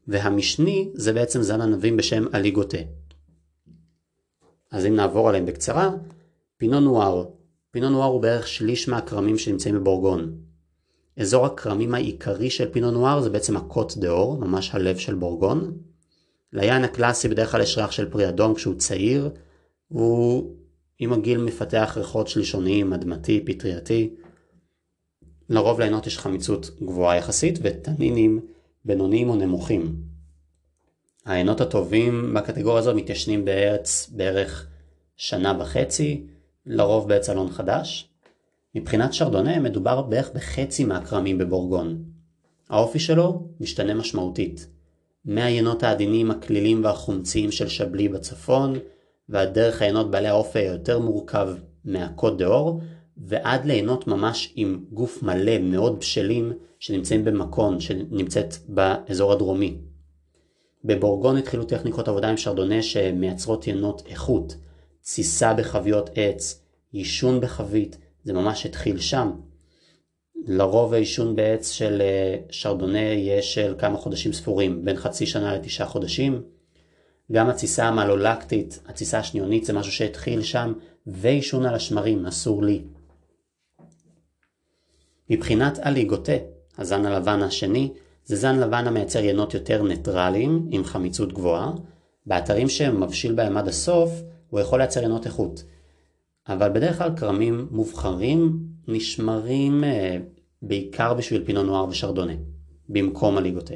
והמשני 0.08 0.89
זה 0.94 1.13
בעצם 1.13 1.41
זן 1.41 1.62
ענבים 1.62 1.98
בשם 1.98 2.25
אליגוטה. 2.34 2.77
אז 4.72 4.86
אם 4.86 4.96
נעבור 4.96 5.29
עליהם 5.29 5.46
בקצרה, 5.46 5.91
פינו 6.58 6.79
נואר. 6.79 7.25
פינו 7.72 7.89
נואר 7.89 8.08
הוא 8.08 8.22
בערך 8.22 8.48
שליש 8.48 8.88
מהכרמים 8.88 9.38
שנמצאים 9.38 9.75
בבורגון. 9.75 10.38
אזור 11.20 11.46
הכרמים 11.46 11.94
העיקרי 11.94 12.50
של 12.50 12.72
פינו 12.72 12.91
נואר 12.91 13.22
זה 13.22 13.29
בעצם 13.29 13.58
הקוט 13.58 13.98
דאור, 13.98 14.38
ממש 14.38 14.75
הלב 14.75 14.98
של 14.98 15.15
בורגון. 15.15 15.77
ליין 16.58 16.84
הקלאסי 16.84 17.28
בדרך 17.28 17.52
כלל 17.52 17.62
יש 17.62 17.78
ריח 17.78 17.92
של 17.92 18.10
פרי 18.10 18.30
אדום 18.30 18.54
כשהוא 18.54 18.76
צעיר, 18.76 19.30
הוא 19.88 20.56
עם 21.00 21.14
הגיל 21.14 21.38
מפתח 21.38 21.94
ריחות 21.98 22.28
שלישוניים, 22.28 22.94
אדמתי, 22.94 23.44
פטרייתי. 23.46 24.16
לרוב 25.50 25.80
לעינות 25.80 26.08
יש 26.08 26.18
חמיצות 26.18 26.70
גבוהה 26.84 27.18
יחסית 27.18 27.60
וטנינים 27.62 28.40
בינוניים 28.86 29.30
או 29.30 29.36
נמוכים. 29.36 29.96
העינות 31.26 31.62
הטובים 31.62 32.34
בקטגוריה 32.34 32.80
הזו 32.80 32.96
מתיישנים 32.96 33.46
בארץ 33.46 34.10
בערך 34.10 34.68
שנה 35.16 35.58
וחצי, 35.60 36.28
לרוב 36.66 37.08
בעץ 37.08 37.30
אלון 37.30 37.50
חדש. 37.50 38.10
מבחינת 38.76 39.14
שרדונה 39.14 39.60
מדובר 39.60 40.02
בערך 40.02 40.30
בחצי 40.34 40.86
מהכרמים 40.86 41.38
בבורגון. 41.38 42.04
האופי 42.70 43.00
שלו 43.00 43.48
משתנה 43.60 43.94
משמעותית. 43.94 44.68
מהיינות 45.28 45.84
העדינים, 45.84 46.32
הכלילים 46.32 46.84
והחומציים 46.84 47.52
של 47.52 47.68
שבלי 47.68 48.10
בצפון, 48.10 48.76
והדרך 49.30 49.82
היינות 49.82 50.12
בעלי 50.12 50.28
האופי 50.28 50.60
היותר 50.60 51.00
מורכב 51.00 51.50
מהקוד 51.86 52.38
דאור, 52.44 52.82
ועד 53.18 53.66
ליהנות 53.66 54.08
ממש 54.08 54.54
עם 54.56 54.86
גוף 54.92 55.24
מלא 55.24 55.58
מאוד 55.58 56.00
בשלים 56.00 56.54
שנמצאים 56.80 57.26
במקון 57.26 57.80
שנמצאת 57.80 58.56
באזור 58.68 59.34
הדרומי. 59.34 59.78
בבורגון 60.86 61.38
התחילו 61.38 61.64
טכניקות 61.64 62.08
עבודה 62.08 62.30
עם 62.30 62.38
שרדונה 62.38 62.82
שמייצרות 62.82 63.68
ינות 63.68 64.04
איכות, 64.10 64.56
תסיסה 65.02 65.54
בחביות 65.54 66.10
עץ, 66.16 66.62
עישון 66.92 67.42
בחבית, 67.42 67.98
זה 68.24 68.34
ממש 68.34 68.66
התחיל 68.66 69.00
שם. 69.00 69.32
לרוב 70.48 70.94
העישון 70.94 71.36
בעץ 71.36 71.72
של 71.72 72.01
אה, 72.01 72.38
שרדונה 72.50 73.00
יהיה 73.00 73.42
של 73.42 73.75
כמה 73.77 73.98
חודשים 73.98 74.34
ספורים, 74.34 74.86
בין 74.86 74.96
חצי 74.96 75.25
שנה 75.25 75.56
לתשעה 75.56 75.88
חודשים. 75.88 76.42
גם 77.32 77.50
התסיסה 77.50 77.86
המלולקטית, 77.86 78.80
התסיסה 78.86 79.20
השניונית 79.20 79.66
זה 79.66 79.74
משהו 79.74 79.92
שהתחיל 79.92 80.42
שם, 80.42 80.74
ועישון 81.08 81.66
על 81.66 81.75
השמרים, 81.75 82.25
אסור 82.25 82.63
לי. 82.63 82.82
מבחינת 85.30 85.80
אליגוטה, 85.80 86.38
הזן 86.77 87.06
הלבן 87.06 87.42
השני, 87.42 87.92
זה 88.25 88.36
זן 88.36 88.60
לבן 88.60 88.88
המייצר 88.88 89.20
ינות 89.20 89.54
יותר 89.54 89.84
ניטרליים, 89.84 90.68
עם 90.72 90.84
חמיצות 90.84 91.34
גבוהה. 91.34 91.72
באתרים 92.25 92.70
שמבשיל 92.70 93.34
בהם 93.34 93.58
עד 93.58 93.68
הסוף, 93.68 94.12
הוא 94.50 94.60
יכול 94.60 94.80
לייצר 94.80 95.04
ינות 95.04 95.25
איכות. 95.25 95.63
אבל 96.48 96.70
בדרך 96.70 96.98
כלל 96.98 97.18
כרמים 97.18 97.68
מובחרים 97.72 98.60
נשמרים 98.88 99.84
אה, 99.84 100.18
בעיקר 100.62 101.14
בשביל 101.14 101.46
פינו 101.46 101.64
נוער 101.64 101.88
ושרדונה, 101.90 102.34
במקום 102.90 103.38
הליגוטה. 103.38 103.76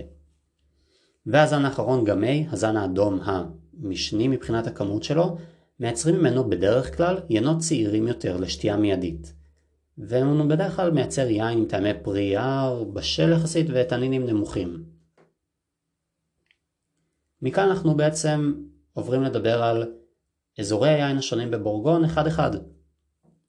והזן 1.26 1.66
האחרון 1.66 2.04
גמי, 2.04 2.48
הזן 2.52 2.78
האדום 2.78 3.20
המשני 3.24 4.28
מבחינת 4.28 4.68
הכמות 4.68 5.04
שלו, 5.04 5.38
מייצרים 5.80 6.16
ממנו 6.16 6.50
בדרך 6.50 6.98
כלל 6.98 7.18
ינות 7.30 7.60
צעירים 7.60 8.08
יותר 8.08 8.38
לשתייה 8.38 8.78
מיידית. 8.78 9.34
והוא 9.98 10.46
בדרך 10.50 10.76
כלל 10.76 10.92
מייצר 10.92 11.28
יין 11.28 11.58
עם 11.58 11.66
טעמי 11.66 11.90
פרי 12.02 12.22
יער, 12.22 12.84
בשל 12.84 13.32
יחסית 13.32 13.68
וטנינים 13.70 14.26
נמוכים. 14.26 14.84
מכאן 17.42 17.70
אנחנו 17.70 17.96
בעצם 17.96 18.54
עוברים 18.94 19.24
לדבר 19.24 19.64
על 19.64 19.94
אזורי 20.60 20.90
היין 20.90 21.18
השונים 21.18 21.52
בבורגון 21.52 22.04
אחד 22.04 22.28
אחד. 22.28 22.52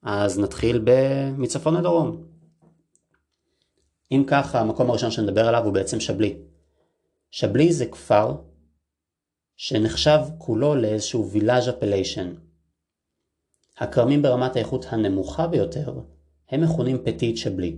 אז 0.03 0.39
נתחיל 0.39 0.81
ב... 0.85 0.91
מצפון 1.39 1.75
לדרום. 1.77 2.32
אם 4.12 4.25
ככה, 4.26 4.61
המקום 4.61 4.90
הראשון 4.90 5.11
שנדבר 5.11 5.49
עליו 5.49 5.64
הוא 5.64 5.73
בעצם 5.73 6.00
שבלי. 6.00 6.37
שבלי 7.31 7.73
זה 7.73 7.87
כפר 7.87 8.35
שנחשב 9.57 10.19
כולו 10.38 10.75
לאיזשהו 10.75 11.31
וילאז' 11.31 11.69
אפליישן. 11.69 12.35
הכרמים 13.78 14.23
ברמת 14.23 14.57
האיכות 14.57 14.87
הנמוכה 14.88 15.47
ביותר 15.47 16.00
הם 16.49 16.61
מכונים 16.61 16.99
פטיט 17.04 17.37
שבלי, 17.37 17.76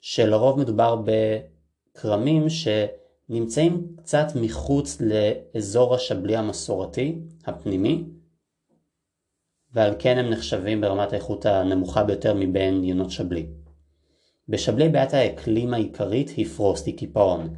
שלרוב 0.00 0.60
מדובר 0.60 1.02
בכרמים 1.04 2.46
שנמצאים 2.48 3.96
קצת 3.96 4.26
מחוץ 4.34 4.98
לאזור 5.00 5.94
השבלי 5.94 6.36
המסורתי, 6.36 7.18
הפנימי, 7.44 8.04
ועל 9.72 9.94
כן 9.98 10.18
הם 10.18 10.30
נחשבים 10.30 10.80
ברמת 10.80 11.12
האיכות 11.12 11.46
הנמוכה 11.46 12.04
ביותר 12.04 12.34
מבין 12.34 12.84
יינות 12.84 13.10
שבלי. 13.10 13.46
בשבלי 14.52 14.88
בעיית 14.88 15.14
האקלים 15.14 15.74
העיקרית 15.74 16.28
היא 16.28 16.46
frost, 16.46 16.86
היא 16.86 16.98
קיפאון, 16.98 17.54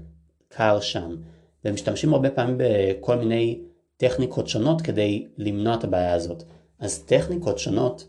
קר 0.48 0.80
שם, 0.80 1.16
והם 1.64 1.74
משתמשים 1.74 2.14
הרבה 2.14 2.30
פעמים 2.30 2.56
בכל 2.58 3.16
מיני 3.16 3.62
טכניקות 3.96 4.48
שונות 4.48 4.82
כדי 4.82 5.28
למנוע 5.38 5.74
את 5.74 5.84
הבעיה 5.84 6.14
הזאת. 6.14 6.42
אז 6.78 7.04
טכניקות 7.04 7.58
שונות 7.58 8.08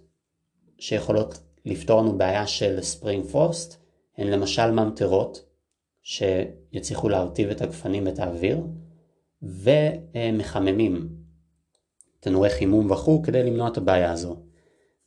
שיכולות 0.79 1.39
לפתור 1.65 2.01
לנו 2.01 2.17
בעיה 2.17 2.47
של 2.47 2.81
spring 2.81 3.25
frost 3.25 3.81
הן 4.17 4.27
למשל 4.27 4.71
ממטרות 4.71 5.45
שיצליחו 6.01 7.09
להרטיב 7.09 7.49
את 7.49 7.61
הגפנים 7.61 8.05
ואת 8.05 8.19
האוויר 8.19 8.61
ומחממים 9.41 11.09
תנורי 12.19 12.49
חימום 12.49 12.91
וכו' 12.91 13.21
כדי 13.23 13.43
למנוע 13.43 13.67
את 13.67 13.77
הבעיה 13.77 14.11
הזו. 14.11 14.35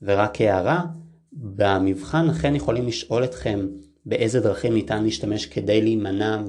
ורק 0.03 0.41
הערה, 0.41 0.85
במבחן 1.33 2.31
אכן 2.31 2.55
יכולים 2.55 2.87
לשאול 2.87 3.25
אתכם 3.25 3.67
באיזה 4.07 4.41
דרכים 4.41 4.75
ניתן 4.75 5.05
להשתמש 5.05 5.47
כדי 5.47 5.83
להימנע 5.83 6.43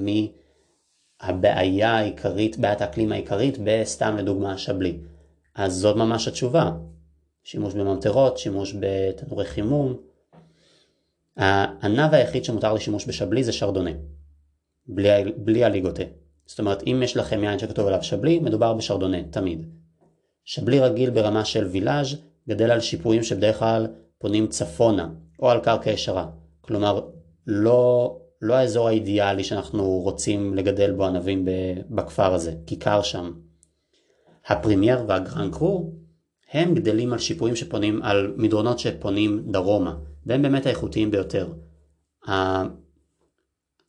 מהבעיה 1.22 1.90
העיקרית, 1.90 2.58
בעיית 2.58 2.80
האקלים 2.80 3.12
העיקרית, 3.12 3.58
בסתם 3.64 4.16
לדוגמה 4.16 4.58
שבלי. 4.58 4.98
אז 5.54 5.74
זאת 5.74 5.96
ממש 5.96 6.28
התשובה. 6.28 6.72
שימוש 7.44 7.74
בממטרות, 7.74 8.38
שימוש 8.38 8.74
בתנורי 8.80 9.44
חימום. 9.44 9.96
הענב 11.36 12.14
היחיד 12.14 12.44
שמותר 12.44 12.74
לשימוש 12.74 13.06
בשבלי 13.08 13.44
זה 13.44 13.52
שרדונה, 13.52 13.90
בלי, 14.86 15.32
בלי 15.36 15.64
אליגוטה. 15.64 16.02
זאת 16.46 16.58
אומרת, 16.58 16.82
אם 16.86 17.00
יש 17.04 17.16
לכם 17.16 17.44
יין 17.44 17.58
שכתוב 17.58 17.86
עליו 17.86 18.02
שבלי, 18.02 18.38
מדובר 18.38 18.74
בשרדונה, 18.74 19.18
תמיד. 19.30 19.66
שבלי 20.44 20.80
רגיל 20.80 21.10
ברמה 21.10 21.44
של 21.44 21.66
village 21.66 22.16
גדל 22.48 22.70
על 22.70 22.80
שיפועים 22.80 23.22
שבדרך 23.22 23.58
כלל 23.58 23.86
פונים 24.20 24.46
צפונה, 24.46 25.08
או 25.38 25.50
על 25.50 25.60
קרקע 25.60 25.90
ישרה. 25.90 26.26
כלומר, 26.60 27.00
לא, 27.46 28.16
לא 28.42 28.54
האזור 28.54 28.88
האידיאלי 28.88 29.44
שאנחנו 29.44 29.84
רוצים 29.84 30.54
לגדל 30.54 30.92
בו 30.92 31.06
ענבים 31.06 31.48
בכפר 31.90 32.34
הזה, 32.34 32.54
כי 32.66 32.76
קר 32.76 33.02
שם. 33.02 33.32
ה 34.46 34.53
premier 34.53 35.04
וה 35.08 35.20
grand 35.20 35.50
cru 35.50 35.92
הם 36.52 36.74
גדלים 36.74 37.12
על 37.12 37.18
שיפועים 37.18 37.56
שפונים, 37.56 38.02
על 38.02 38.34
מדרונות 38.36 38.78
שפונים 38.78 39.42
דרומה, 39.52 39.96
והם 40.26 40.42
באמת 40.42 40.66
האיכותיים 40.66 41.10
ביותר. 41.10 41.48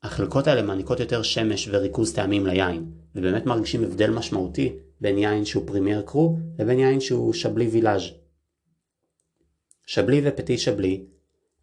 החלקות 0.03 0.47
האלה 0.47 0.61
מעניקות 0.61 0.99
יותר 0.99 1.21
שמש 1.21 1.69
וריכוז 1.71 2.13
טעמים 2.13 2.45
ליין, 2.45 2.91
ובאמת 3.15 3.45
מרגישים 3.45 3.83
הבדל 3.83 4.09
משמעותי 4.09 4.73
בין 5.01 5.17
יין 5.17 5.45
שהוא 5.45 5.67
premier 5.67 6.01
cru 6.01 6.37
לבין 6.59 6.79
יין 6.79 6.99
שהוא 6.99 7.33
שבלי 7.33 7.67
village. 7.67 8.20
שבלי 9.91 10.21
ופטי 10.23 10.57
שבלי 10.57 11.03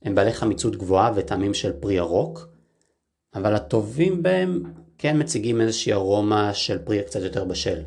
הם 0.02 0.14
בעלי 0.14 0.32
חמיצות 0.32 0.76
גבוהה 0.76 1.12
וטעמים 1.14 1.54
של 1.54 1.72
פרי 1.72 1.94
ירוק, 1.94 2.48
אבל 3.34 3.54
הטובים 3.54 4.22
בהם 4.22 4.62
כן 4.98 5.20
מציגים 5.20 5.60
איזושהי 5.60 5.92
ארומה 5.92 6.54
של 6.54 6.78
פרי 6.78 7.02
קצת 7.02 7.20
יותר 7.20 7.44
בשל. 7.44 7.82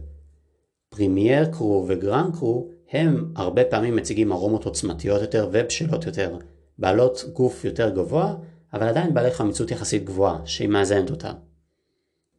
premier 0.90 1.46
cru 1.46 1.86
ו 1.88 1.95
grand 1.95 2.30
cru 2.32 2.70
הם 2.92 3.32
הרבה 3.36 3.64
פעמים 3.66 3.96
מציגים 3.96 4.32
ארומות 4.32 4.66
עוצמתיות 4.66 5.22
יותר 5.22 5.50
ובשלות 5.52 6.06
יותר, 6.06 6.38
בעלות 6.78 7.24
גוף 7.34 7.66
יותר 7.66 7.90
גבוה, 7.90 8.36
אבל 8.74 8.88
עדיין 8.88 9.14
בעלי 9.14 9.32
חמיצות 9.32 9.72
יחסית 9.72 10.06
גבוהה, 10.06 10.40
שהיא 10.46 10.70
מאזנת 10.70 11.10
אותה. 11.12 11.32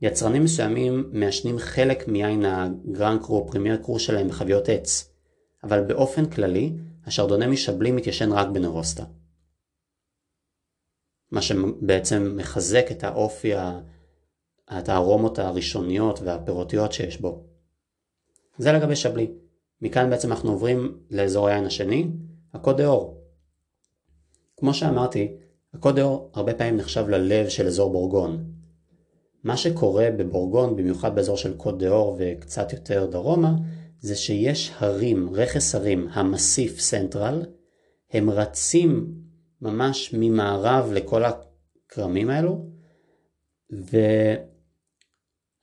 יצרנים 0.00 0.44
מסוימים 0.44 1.10
מיישנים 1.12 1.58
חלק 1.58 2.08
מיין 2.08 2.44
ה 2.44 2.56
grand 2.56 3.18
cru 3.18 3.36
או 3.36 3.46
premier 3.46 3.76
cru 3.76 3.98
שלהם 3.98 4.28
בחביות 4.28 4.68
עץ, 4.68 5.12
אבל 5.64 5.80
באופן 5.80 6.26
כללי, 6.26 6.72
השרדונה 7.06 7.46
משבלי 7.46 7.90
מתיישן 7.90 8.32
רק 8.32 8.48
בנירוסטה. 8.48 9.04
מה 11.30 11.42
שבעצם 11.42 12.34
מחזק 12.36 12.86
את 12.90 13.04
האופי, 13.04 13.52
את 14.78 14.88
הארומות 14.88 15.38
הראשוניות 15.38 16.20
והפירותיות 16.20 16.92
שיש 16.92 17.20
בו. 17.20 17.44
זה 18.58 18.72
לגבי 18.72 18.96
שבלי. 18.96 19.30
מכאן 19.80 20.10
בעצם 20.10 20.32
אנחנו 20.32 20.50
עוברים 20.50 20.98
לאזור 21.10 21.48
היין 21.48 21.64
השני, 21.64 22.08
הקוד 22.52 22.80
אור. 22.80 23.20
כמו 24.56 24.74
שאמרתי, 24.74 25.36
הקוד 25.74 25.98
אור 25.98 26.30
הרבה 26.34 26.54
פעמים 26.54 26.76
נחשב 26.76 27.08
ללב 27.08 27.48
של 27.48 27.66
אזור 27.66 27.92
בורגון. 27.92 28.44
מה 29.44 29.56
שקורה 29.56 30.08
בבורגון, 30.16 30.76
במיוחד 30.76 31.14
באזור 31.14 31.36
של 31.36 31.56
קוד 31.56 31.84
אור 31.84 32.16
וקצת 32.18 32.72
יותר 32.72 33.06
דרומה, 33.06 33.54
זה 34.02 34.16
שיש 34.16 34.72
הרים, 34.78 35.30
רכס 35.34 35.74
הרים, 35.74 36.08
המסיף 36.12 36.80
סנטרל, 36.80 37.42
הם 38.10 38.30
רצים 38.30 39.14
ממש 39.60 40.14
ממערב 40.18 40.92
לכל 40.92 41.22
הכרמים 41.24 42.30
האלו, 42.30 42.66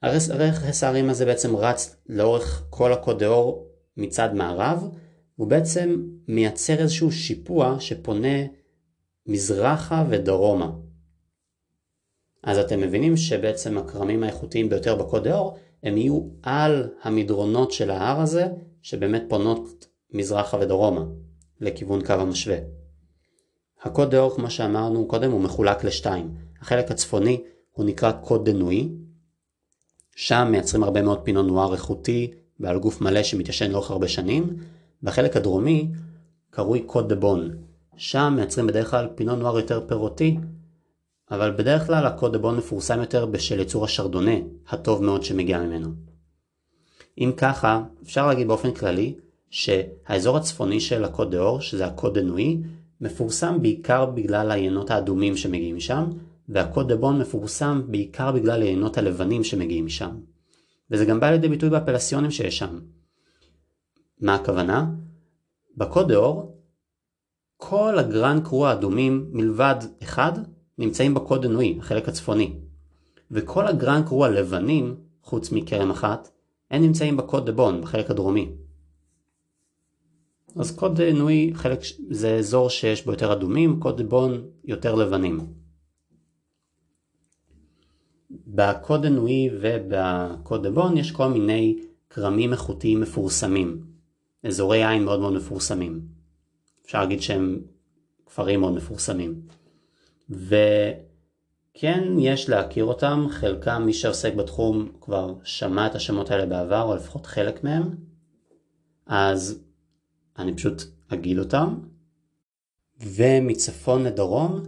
והרכס 0.03 0.83
ההרים 0.83 1.09
הזה 1.09 1.25
בעצם 1.25 1.55
רץ 1.55 1.95
לאורך 2.09 2.65
כל 2.69 2.93
הקוד 2.93 3.19
דה 3.19 3.27
אור 3.27 3.67
מצד 3.97 4.33
מערב, 4.33 4.89
הוא 5.35 5.47
בעצם 5.47 6.03
מייצר 6.27 6.79
איזשהו 6.79 7.11
שיפוע 7.11 7.75
שפונה 7.79 8.37
מזרחה 9.25 10.05
ודרומה. 10.09 10.71
אז 12.43 12.57
אתם 12.57 12.81
מבינים 12.81 13.17
שבעצם 13.17 13.77
הכרמים 13.77 14.23
האיכותיים 14.23 14.69
ביותר 14.69 14.95
בקוד 14.95 15.27
האור 15.27 15.57
הם 15.83 15.97
יהיו 15.97 16.21
על 16.43 16.89
המדרונות 17.01 17.71
של 17.71 17.89
ההר 17.89 18.21
הזה 18.21 18.47
שבאמת 18.81 19.23
פונות 19.27 19.87
מזרחה 20.13 20.57
ודרומה 20.57 21.05
לכיוון 21.59 22.05
קו 22.05 22.13
המשווה. 22.13 22.57
הקוד 23.83 24.15
האור 24.15 24.35
כמו 24.35 24.49
שאמרנו 24.49 25.07
קודם 25.07 25.31
הוא 25.31 25.41
מחולק 25.41 25.83
לשתיים. 25.83 26.35
החלק 26.61 26.91
הצפוני 26.91 27.41
הוא 27.71 27.85
נקרא 27.85 28.11
קוט 28.11 28.49
דה 28.49 28.62
נואי 28.62 28.89
שם 30.21 30.47
מייצרים 30.51 30.83
הרבה 30.83 31.01
מאוד 31.01 31.19
פינו 31.23 31.43
נואר 31.43 31.73
איכותי 31.73 32.31
בעל 32.59 32.79
גוף 32.79 33.01
מלא 33.01 33.23
שמתיישן 33.23 33.71
לאורך 33.71 33.91
הרבה 33.91 34.07
שנים, 34.07 34.57
והחלק 35.03 35.37
הדרומי 35.37 35.91
קרוי 36.49 36.81
קוט 36.81 37.09
דה 37.09 37.15
בון. 37.15 37.51
שם 37.97 38.33
מייצרים 38.35 38.67
בדרך 38.67 38.91
כלל 38.91 39.07
פינו 39.15 39.35
נואר 39.35 39.59
יותר 39.59 39.87
פירותי, 39.87 40.37
אבל 41.31 41.51
בדרך 41.51 41.87
כלל 41.87 42.05
הקוט 42.05 42.31
דה 42.31 42.37
בון 42.37 42.57
מפורסם 42.57 42.99
יותר 42.99 43.25
בשל 43.25 43.59
ייצור 43.59 43.85
השרדונה, 43.85 44.35
הטוב 44.69 45.03
מאוד 45.03 45.23
שמגיע 45.23 45.59
ממנו. 45.59 45.89
אם 47.17 47.31
ככה, 47.37 47.83
אפשר 48.03 48.27
להגיד 48.27 48.47
באופן 48.47 48.73
כללי 48.73 49.15
שהאזור 49.49 50.37
הצפוני 50.37 50.79
של 50.79 51.03
הקוט 51.03 51.31
ד'אור, 51.31 51.61
שזה 51.61 51.85
הקוט 51.85 52.13
דה 52.13 52.21
נואי, 52.21 52.57
מפורסם 53.01 53.61
בעיקר 53.61 54.05
בגלל 54.05 54.51
העיינות 54.51 54.91
האדומים 54.91 55.37
שמגיעים 55.37 55.75
משם, 55.75 56.03
והקוד 56.49 56.87
דה 56.87 56.95
בון 56.95 57.19
מפורסם 57.19 57.81
בעיקר 57.87 58.31
בגלל 58.31 58.61
העיינות 58.61 58.97
הלבנים 58.97 59.43
שמגיעים 59.43 59.85
משם. 59.85 60.19
וזה 60.91 61.05
גם 61.05 61.19
בא 61.19 61.31
לידי 61.31 61.49
ביטוי 61.49 61.69
באפלסיונים 61.69 62.31
שיש 62.31 62.57
שם. 62.57 62.79
מה 64.21 64.35
הכוונה? 64.35 64.85
בקוד 65.77 66.11
אור, 66.11 66.55
כל 67.57 67.99
הגרן 67.99 68.39
קרו 68.43 68.67
האדומים 68.67 69.29
מלבד 69.31 69.75
אחד 70.03 70.31
נמצאים 70.79 71.13
בקוד 71.13 71.45
אנואי, 71.45 71.77
החלק 71.79 72.09
הצפוני. 72.09 72.53
וכל 73.31 73.67
הגרן 73.67 74.03
קרו 74.05 74.25
הלבנים, 74.25 74.95
חוץ 75.23 75.51
מכרם 75.51 75.91
אחת, 75.91 76.29
הם 76.71 76.81
נמצאים 76.81 77.17
בקוד 77.17 77.49
דבון, 77.49 77.81
בחלק 77.81 78.11
הדרומי. 78.11 78.49
אז 80.55 80.71
קוד 80.71 81.01
אנואי 81.01 81.51
חלק, 81.53 81.79
זה 82.09 82.35
אזור 82.35 82.69
שיש 82.69 83.05
בו 83.05 83.11
יותר 83.11 83.33
אדומים, 83.33 83.79
קוד 83.79 84.01
דבון 84.01 84.45
יותר 84.63 84.95
לבנים. 84.95 85.39
בקוד 88.47 89.05
הנואי 89.05 89.49
ובקוד 89.61 90.67
דבון 90.67 90.97
יש 90.97 91.11
כל 91.11 91.27
מיני 91.27 91.79
כרמים 92.09 92.51
איכותיים 92.51 93.01
מפורסמים. 93.01 93.83
אזורי 94.43 94.87
עין 94.87 95.03
מאוד 95.03 95.19
מאוד 95.19 95.33
מפורסמים. 95.33 96.01
אפשר 96.85 96.99
להגיד 96.99 97.21
שהם 97.21 97.61
כפרים 98.25 98.59
מאוד 98.59 98.73
מפורסמים. 98.73 99.41
וכן 100.29 102.03
יש 102.19 102.49
להכיר 102.49 102.85
אותם, 102.85 103.27
חלקם 103.29 103.83
מי 103.85 103.93
שעוסק 103.93 104.33
בתחום 104.33 104.91
כבר 105.01 105.33
שמע 105.43 105.87
את 105.87 105.95
השמות 105.95 106.31
האלה 106.31 106.45
בעבר, 106.45 106.81
או 106.81 106.95
לפחות 106.95 107.25
חלק 107.25 107.63
מהם. 107.63 107.95
אז 109.05 109.63
אני 110.37 110.55
פשוט 110.55 110.81
אגיד 111.07 111.39
אותם. 111.39 111.77
ומצפון 113.01 114.03
לדרום, 114.03 114.63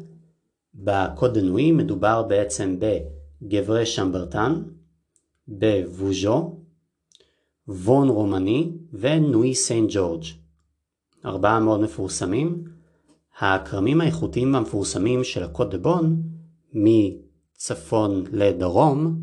בקוד 0.73 1.37
דנואי 1.37 1.71
מדובר 1.71 2.23
בעצם 2.23 2.79
ב... 2.79 2.97
גברי 3.47 3.85
שמברטן, 3.85 4.63
בווז'ו, 5.47 6.59
וון 7.67 8.09
רומני 8.09 8.71
ונואי 8.93 9.55
סן 9.55 9.85
ג'ורג'. 9.89 10.23
ארבעה 11.25 11.59
מאוד 11.59 11.79
מפורסמים. 11.79 12.63
הכרמים 13.39 14.01
האיכותיים 14.01 14.53
והמפורסמים 14.53 15.23
של 15.23 15.43
הקוד 15.43 15.71
דה 15.71 15.77
בון 15.77 16.23
מצפון 16.73 18.23
לדרום 18.31 19.21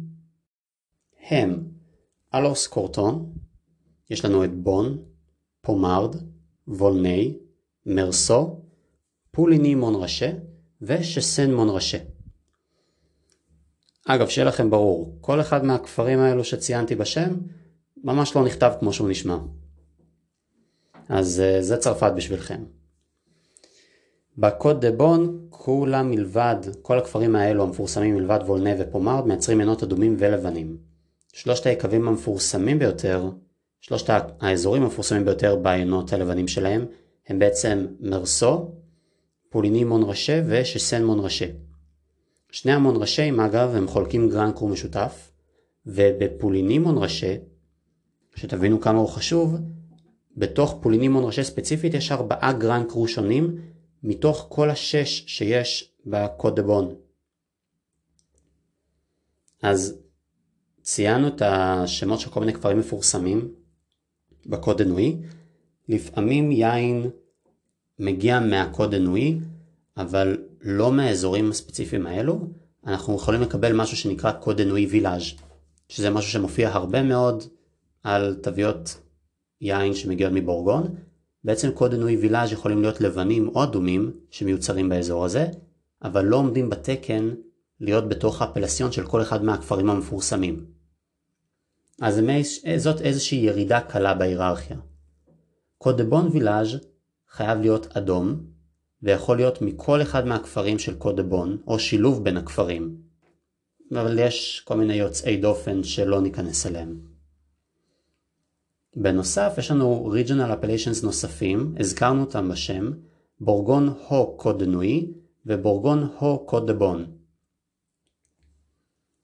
הם 1.28 1.68
אלוקס 2.34 2.66
קורטון, 2.66 3.32
יש 4.10 4.24
לנו 4.24 4.44
את 4.44 4.54
בון, 4.54 4.98
פומארד, 5.60 6.16
וולני, 6.68 7.38
מרסו, 7.86 8.60
פוליני 9.30 9.74
מונרשה 9.74 10.32
ושסאן 10.82 11.54
מונרשה. 11.54 11.98
אגב, 14.06 14.28
שיהיה 14.28 14.48
לכם 14.48 14.70
ברור, 14.70 15.18
כל 15.20 15.40
אחד 15.40 15.64
מהכפרים 15.64 16.18
האלו 16.18 16.44
שציינתי 16.44 16.94
בשם, 16.94 17.36
ממש 18.04 18.36
לא 18.36 18.44
נכתב 18.44 18.72
כמו 18.80 18.92
שהוא 18.92 19.08
נשמע. 19.08 19.38
אז 21.08 21.40
אה, 21.40 21.62
זה 21.62 21.76
צרפת 21.76 22.12
בשבילכם. 22.16 22.64
בקוט 24.40 24.80
דה 24.80 24.90
בון, 24.92 25.46
כולם 25.50 26.10
מלבד, 26.10 26.56
כל 26.82 26.98
הכפרים 26.98 27.36
האלו 27.36 27.62
המפורסמים 27.62 28.16
מלבד 28.16 28.38
וולנה 28.46 28.70
ופומארד, 28.78 29.26
מייצרים 29.26 29.60
עינות 29.60 29.82
אדומים 29.82 30.16
ולבנים. 30.18 30.76
שלושת 31.32 31.66
היקבים 31.66 32.08
המפורסמים 32.08 32.78
ביותר, 32.78 33.30
שלושת 33.80 34.14
האזורים 34.40 34.82
המפורסמים 34.82 35.24
ביותר 35.24 35.56
בעינות 35.56 36.12
הלבנים 36.12 36.48
שלהם, 36.48 36.86
הם 37.28 37.38
בעצם 37.38 37.86
מרסו, 38.00 38.70
פוליני 39.50 39.84
מונרשה 39.84 40.42
ושסן 40.46 41.04
מונרשה. 41.04 41.46
שני 42.50 42.72
המונרשים 42.72 43.40
אגב 43.40 43.74
הם 43.76 43.88
חולקים 43.88 44.28
גרן 44.28 44.52
קרו 44.52 44.68
משותף, 44.68 45.32
ובפולינימון 45.86 46.98
ראשי, 46.98 47.36
שתבינו 48.34 48.80
כמה 48.80 48.98
הוא 48.98 49.08
חשוב, 49.08 49.56
בתוך 50.36 50.78
פולינימון 50.80 51.24
ראשי 51.24 51.44
ספציפית 51.44 51.94
יש 51.94 52.12
ארבעה 52.12 52.52
גרן 52.52 52.84
קרו 52.88 53.08
שונים, 53.08 53.56
מתוך 54.02 54.46
כל 54.48 54.70
השש 54.70 55.24
שיש 55.26 55.92
בקוד 56.06 56.56
דה 56.56 56.62
בון. 56.62 56.94
אז 59.62 59.98
ציינו 60.82 61.28
את 61.28 61.42
השמות 61.42 62.20
של 62.20 62.30
כל 62.30 62.40
מיני 62.40 62.52
כפרים 62.52 62.78
מפורסמים 62.78 63.54
בקוד 64.46 64.82
דנואי. 64.82 65.16
לפעמים 65.88 66.52
יין 66.52 67.10
מגיע 67.98 68.40
מהקוד 68.40 68.94
דנואי, 68.94 69.38
אבל 69.96 70.36
לא 70.60 70.92
מהאזורים 70.92 71.50
הספציפיים 71.50 72.06
האלו, 72.06 72.46
אנחנו 72.86 73.16
יכולים 73.16 73.40
לקבל 73.40 73.72
משהו 73.72 73.96
שנקרא 73.96 74.32
קוד 74.32 74.60
אנואי 74.60 74.86
וילאז' 74.86 75.22
שזה 75.88 76.10
משהו 76.10 76.30
שמופיע 76.30 76.68
הרבה 76.68 77.02
מאוד 77.02 77.44
על 78.02 78.34
תוויות 78.42 79.00
יין 79.60 79.94
שמגיעות 79.94 80.32
מבורגון. 80.32 80.94
בעצם 81.48 81.70
קוד 81.72 81.94
אנואי 81.94 82.16
וילאז' 82.16 82.52
יכולים 82.52 82.82
להיות 82.82 83.00
לבנים 83.00 83.48
או 83.48 83.64
אדומים 83.64 84.12
שמיוצרים 84.30 84.88
באזור 84.88 85.24
הזה, 85.24 85.46
אבל 86.02 86.24
לא 86.24 86.36
עומדים 86.36 86.70
בתקן 86.70 87.30
להיות 87.80 88.08
בתוך 88.08 88.42
הפלסיון 88.42 88.92
של 88.92 89.06
כל 89.06 89.22
אחד 89.22 89.44
מהכפרים 89.44 89.90
המפורסמים. 89.90 90.64
אז 92.00 92.20
זאת 92.76 93.00
איזושהי 93.00 93.38
ירידה 93.38 93.80
קלה 93.80 94.14
בהיררכיה. 94.14 94.76
קוד 95.78 96.00
בון 96.00 96.28
וילאז' 96.32 96.76
חייב 97.30 97.60
להיות 97.60 97.96
אדום, 97.96 98.40
ויכול 99.02 99.36
להיות 99.36 99.62
מכל 99.62 100.02
אחד 100.02 100.26
מהכפרים 100.26 100.78
של 100.78 100.94
קוד 100.94 101.20
בון, 101.20 101.56
או 101.66 101.78
שילוב 101.78 102.24
בין 102.24 102.36
הכפרים. 102.36 102.96
אבל 103.92 104.18
יש 104.18 104.62
כל 104.64 104.76
מיני 104.76 104.94
יוצאי 104.94 105.36
דופן 105.36 105.84
שלא 105.84 106.20
ניכנס 106.20 106.66
אליהם. 106.66 107.07
בנוסף, 108.96 109.54
יש 109.58 109.70
לנו 109.70 110.12
regional 110.14 110.62
appellations 110.62 111.04
נוספים, 111.04 111.74
הזכרנו 111.80 112.20
אותם 112.20 112.48
בשם, 112.48 112.92
בורגון 113.40 113.94
הו 114.08 114.36
קוד 114.36 114.62
נוי 114.62 115.12
ובורגון 115.46 116.08
הו 116.18 116.46
קוד. 116.46 116.70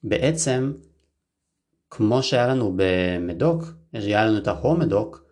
בעצם, 0.03 0.73
כמו 1.91 2.23
שהיה 2.23 2.47
לנו 2.47 2.73
במדוק, 2.77 3.65
היה 3.93 4.27
לנו 4.27 4.39
את 4.39 4.49
ההו 4.49 4.77
מדוק, 4.77 5.25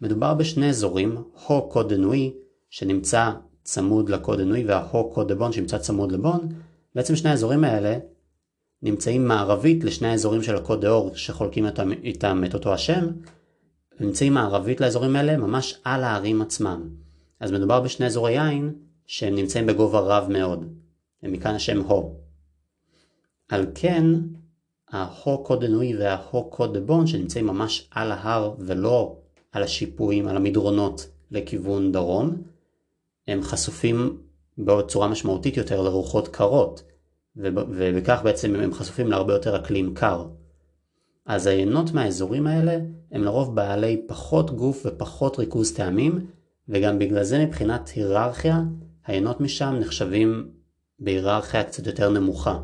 מדובר 0.00 0.34
בשני 0.34 0.68
אזורים, 0.68 1.16
הו 1.46 1.68
קוד 1.68 1.92
נוי, 1.92 2.34
שנמצא 2.70 3.30
צמוד 3.62 4.08
לקוד 4.08 4.40
הנוי 4.40 4.64
וההו 4.64 5.10
קוד 5.10 5.32
שנמצא 5.52 5.78
צמוד 5.78 6.12
לבון, 6.12 6.48
בעצם 6.94 7.16
שני 7.16 7.30
האזורים 7.30 7.64
האלה 7.64 7.98
נמצאים 8.82 9.28
מערבית 9.28 9.84
לשני 9.84 10.08
האזורים 10.08 10.42
של 10.42 10.56
הקוד 10.56 10.80
דאור 10.80 11.10
שחולקים 11.14 11.66
איתם, 11.66 11.92
איתם 11.92 12.42
את 12.44 12.54
אותו 12.54 12.74
השם, 12.74 13.06
נמצאים 14.00 14.34
מערבית 14.34 14.80
לאזורים 14.80 15.16
האלה 15.16 15.36
ממש 15.36 15.80
על 15.84 16.04
הערים 16.04 16.42
עצמם. 16.42 16.88
אז 17.40 17.52
מדובר 17.52 17.80
בשני 17.80 18.06
אזורי 18.06 18.32
יין 18.32 18.74
שהם 19.06 19.34
נמצאים 19.34 19.66
בגובה 19.66 20.00
רב 20.00 20.28
מאוד, 20.30 20.66
ומכאן 21.22 21.54
השם 21.54 21.80
הו. 21.80 22.14
על 23.48 23.66
כן, 23.74 24.04
ההו 24.90 25.44
קוד 25.44 25.64
וההו 25.98 26.50
קוד 26.50 26.78
שנמצאים 27.06 27.46
ממש 27.46 27.88
על 27.90 28.12
ההר 28.12 28.54
ולא 28.58 29.16
על 29.52 29.62
השיפועים, 29.62 30.28
על 30.28 30.36
המדרונות 30.36 31.06
לכיוון 31.30 31.92
דרום, 31.92 32.42
הם 33.28 33.42
חשופים 33.42 34.16
בצורה 34.58 35.08
משמעותית 35.08 35.56
יותר 35.56 35.82
לרוחות 35.82 36.28
קרות, 36.28 36.82
ובכך 37.36 38.20
בעצם 38.24 38.54
הם 38.54 38.74
חשופים 38.74 39.06
להרבה 39.06 39.32
יותר 39.32 39.56
אקלים 39.56 39.94
קר. 39.94 40.26
אז 41.32 41.46
היינות 41.46 41.92
מהאזורים 41.92 42.46
האלה 42.46 42.78
הם 43.10 43.24
לרוב 43.24 43.56
בעלי 43.56 44.04
פחות 44.08 44.50
גוף 44.50 44.82
ופחות 44.86 45.38
ריכוז 45.38 45.74
טעמים, 45.74 46.26
וגם 46.68 46.98
בגלל 46.98 47.24
זה 47.24 47.44
מבחינת 47.44 47.88
היררכיה, 47.88 48.60
היינות 49.06 49.40
משם 49.40 49.74
נחשבים 49.80 50.50
בהיררכיה 50.98 51.64
קצת 51.64 51.86
יותר 51.86 52.10
נמוכה, 52.10 52.58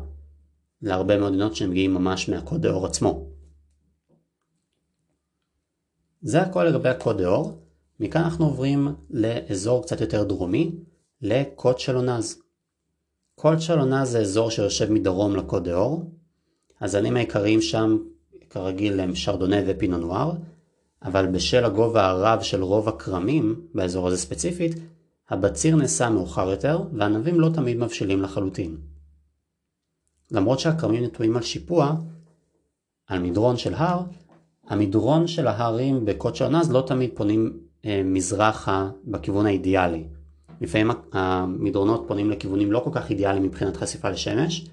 להרבה 0.81 1.17
מאוד 1.17 1.33
יינות 1.33 1.55
שמגיעים 1.55 1.93
ממש 1.93 2.29
מהקוד 2.29 2.65
האור 2.65 2.85
עצמו. 2.85 3.27
זה 6.21 6.41
הכל 6.41 6.63
לגבי 6.63 6.89
הקוד 6.89 7.21
האור. 7.21 7.61
מכאן 7.99 8.21
אנחנו 8.21 8.45
עוברים 8.45 8.87
לאזור 9.09 9.83
קצת 9.83 10.01
יותר 10.01 10.23
דרומי, 10.23 10.75
לקוד 11.21 11.79
שלונז. 11.79 12.41
קוד 13.35 13.61
שלונז 13.61 14.09
זה 14.09 14.19
אזור 14.19 14.51
שיושב 14.51 14.91
מדרום 14.91 15.35
לקוד 15.35 15.69
דאור. 15.69 16.11
הזנים 16.81 17.15
העיקריים 17.15 17.61
שם 17.61 17.97
כרגיל 18.49 18.99
הם 18.99 19.15
שרדונה 19.15 19.57
ופינו 19.67 19.97
נואר, 19.97 20.31
אבל 21.03 21.27
בשל 21.27 21.65
הגובה 21.65 22.05
הרב 22.05 22.41
של 22.41 22.63
רוב 22.63 22.89
הכרמים 22.89 23.61
באזור 23.73 24.07
הזה 24.07 24.17
ספציפית, 24.17 24.75
הבציר 25.29 25.75
נעשה 25.75 26.09
מאוחר 26.09 26.49
יותר 26.49 26.81
והענבים 26.93 27.39
לא 27.39 27.49
תמיד 27.53 27.77
מבשילים 27.77 28.21
לחלוטין. 28.21 28.77
למרות 30.31 30.59
שהכרמים 30.59 31.03
נטועים 31.03 31.37
על 31.37 31.43
שיפוע, 31.43 31.95
על 33.07 33.19
מדרון 33.19 33.57
של 33.57 33.73
הר, 33.73 34.01
המדרון 34.67 35.27
של 35.27 35.47
ההרים 35.47 36.05
בקוד 36.05 36.35
שלונז 36.35 36.71
לא 36.71 36.83
תמיד 36.87 37.09
פונים 37.13 37.59
אה, 37.85 38.01
מזרחה 38.05 38.89
בכיוון 39.05 39.45
האידיאלי. 39.45 40.03
לפעמים 40.61 40.91
המדרונות 41.11 42.03
פונים 42.07 42.31
לכיוונים 42.31 42.71
לא 42.71 42.79
כל 42.79 42.89
כך 42.93 43.09
אידיאליים 43.09 43.43
מבחינת 43.43 43.77
חשיפה 43.77 44.09
לשמש, 44.09 44.67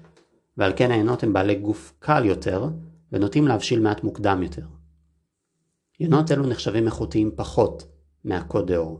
ועל 0.57 0.73
כן 0.75 0.91
העיינות 0.91 1.23
הם 1.23 1.33
בעלי 1.33 1.55
גוף 1.55 1.93
קל 1.99 2.25
יותר, 2.25 2.67
ונוטים 3.15 3.47
להבשיל 3.47 3.79
מעט 3.79 4.03
מוקדם 4.03 4.43
יותר. 4.43 4.65
עיינות 5.97 6.31
אלו 6.31 6.47
נחשבים 6.47 6.85
איכותיים 6.85 7.31
פחות 7.35 7.87
מהקוד 8.23 8.71
דאור. 8.71 8.99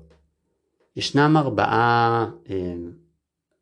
ישנם 0.95 1.37
ארבעה 1.37 2.29
אה, 2.49 2.75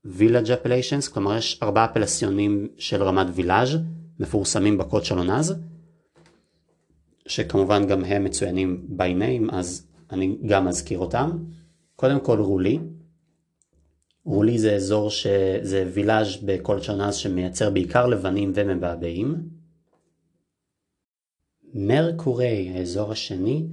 village 0.05 0.47
appellations, 0.47 1.13
כלומר 1.13 1.37
יש 1.37 1.59
ארבעה 1.63 1.85
אפלסיונים 1.85 2.67
של 2.77 3.03
רמת 3.03 3.27
וילאז' 3.33 3.77
מפורסמים 4.19 4.77
בקוד 4.77 5.05
של 5.05 5.17
עונז, 5.17 5.53
שכמובן 7.27 7.87
גם 7.87 8.03
הם 8.03 8.23
מצוינים 8.23 8.87
by 8.97 9.21
name, 9.21 9.55
אז 9.55 9.87
אני 10.11 10.37
גם 10.45 10.67
אזכיר 10.67 10.99
אותם. 10.99 11.31
קודם 11.95 12.19
כל 12.19 12.39
רולי. 12.39 12.79
רולי 14.25 14.59
זה 14.59 14.75
אזור 14.75 15.09
שזה 15.09 15.89
village 15.93 16.37
בכל 16.45 16.81
שנה 16.81 17.11
שמייצר 17.11 17.69
בעיקר 17.69 18.07
לבנים 18.07 18.51
ומבעבעים. 18.55 19.52
מרקורי, 21.73 22.69
האזור 22.75 23.11
השני, 23.11 23.67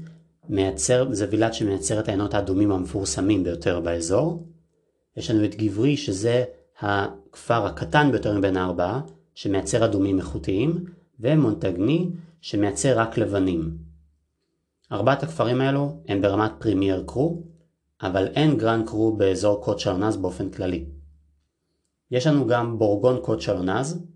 מייצר, 0.49 1.15
זה 1.15 1.27
village 1.31 1.55
שמייצר 1.55 2.01
את 2.01 2.09
היינות 2.09 2.35
האדומים 2.35 2.73
המפורסמים 2.73 3.45
ביותר 3.45 3.81
באזור. 3.81 4.47
יש 5.17 5.31
לנו 5.31 5.45
את 5.45 5.55
ז'יברי 5.55 5.97
שזה 5.97 6.45
הכפר 6.81 7.67
הקטן 7.67 8.09
ביותר 8.13 8.39
מבין 8.39 8.57
הארבעה, 8.57 9.01
שמייצר 9.35 9.85
אדומים 9.85 10.19
איכותיים, 10.19 10.85
ומונטגני 11.21 12.09
שמייצר 12.41 12.99
רק 12.99 13.19
לבנים. 13.19 13.79
ארבעת 14.93 15.23
הכפרים 15.23 15.61
האלו 15.61 16.01
הם 16.09 16.23
ברמת 16.23 16.53
premier 16.59 17.05
cru, 17.07 17.43
אבל 18.03 18.27
אין 18.27 18.59
Grand 18.59 18.87
Cru 18.87 19.17
באזור 19.17 19.65
קוט 19.65 19.79
שלונז 19.79 20.17
באופן 20.17 20.51
כללי. 20.51 20.85
יש 22.11 22.27
לנו 22.27 22.47
גם 22.47 22.79
בורגון 22.79 23.21
קוט 23.23 23.41
שלונז, 23.41 24.07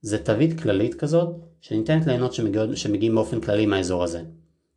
זה 0.00 0.24
תווית 0.24 0.60
כללית 0.60 0.94
כזאת 0.94 1.36
שניתנת 1.64 2.06
ליינות 2.06 2.32
שמגיע, 2.32 2.64
שמגיעים 2.74 3.14
באופן 3.14 3.40
כללי 3.40 3.66
מהאזור 3.66 4.04
הזה. 4.04 4.22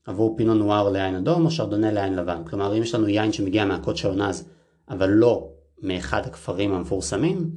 עבור 0.06 0.38
פינו 0.38 0.54
נואר 0.54 0.90
ליין 0.90 1.16
אדום 1.16 1.46
או 1.46 1.52
שרדונה 1.52 1.92
ליין 1.92 2.14
לבן. 2.14 2.44
כלומר 2.44 2.78
אם 2.78 2.82
יש 2.82 2.96
לנו 2.96 3.08
יין 3.08 3.32
שמגיע 3.32 3.66
מהקוט 3.66 3.98
שלונז 3.98 4.50
אבל 4.90 5.10
לא 5.10 5.50
מאחד 5.82 6.26
הכפרים 6.26 6.74
המפורסמים 6.74 7.52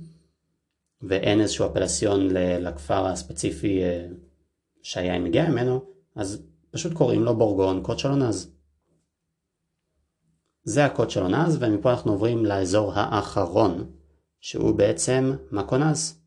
ואין 1.02 1.40
איזשהו 1.40 1.66
appellation 1.66 2.28
לכפר 2.34 3.06
הספציפי 3.06 3.82
אה, 3.82 4.06
שהיין 4.82 5.24
מגיע 5.24 5.50
ממנו, 5.50 5.84
אז 6.14 6.42
פשוט 6.70 6.92
קוראים 6.92 7.22
לו 7.22 7.36
בורגון 7.36 7.82
קוד 7.82 7.98
שלונז. 7.98 8.50
זה 10.62 10.84
הקוד 10.84 11.10
שלונז 11.10 11.56
ומפה 11.60 11.90
אנחנו 11.90 12.12
עוברים 12.12 12.46
לאזור 12.46 12.92
האחרון 12.94 13.90
שהוא 14.40 14.74
בעצם 14.74 15.32
מקונז. 15.50 16.20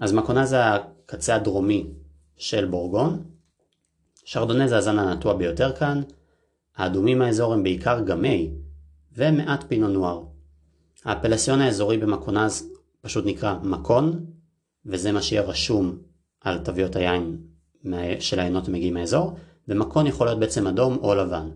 אז 0.00 0.12
מקונז 0.12 0.48
זה 0.48 0.56
הקצה 1.08 1.34
הדרומי 1.34 1.86
של 2.36 2.64
בורגון. 2.64 3.22
שרדונה 4.24 4.68
זה 4.68 4.76
הזן 4.76 4.98
הנטוע 4.98 5.34
ביותר 5.36 5.76
כאן. 5.76 6.02
האדומים 6.76 7.18
מהאזור 7.18 7.54
הם 7.54 7.62
בעיקר 7.62 8.00
גמי 8.00 8.50
ומעט 9.16 9.64
פינו 9.68 9.88
נואר. 9.88 10.22
האפלסיון 11.04 11.60
האזורי 11.60 11.98
במקונז 11.98 12.68
פשוט 13.00 13.26
נקרא 13.26 13.54
מקון 13.62 14.26
וזה 14.86 15.12
מה 15.12 15.22
שיהיה 15.22 15.42
רשום 15.42 15.98
על 16.40 16.58
תוויות 16.58 16.96
היין 16.96 17.36
של 18.20 18.38
העיינות 18.38 18.68
המגיעים 18.68 18.94
מהאזור, 18.94 19.32
ומקון 19.68 20.06
יכול 20.06 20.26
להיות 20.26 20.40
בעצם 20.40 20.66
אדום 20.66 20.98
או 21.02 21.14
לבן. 21.14 21.50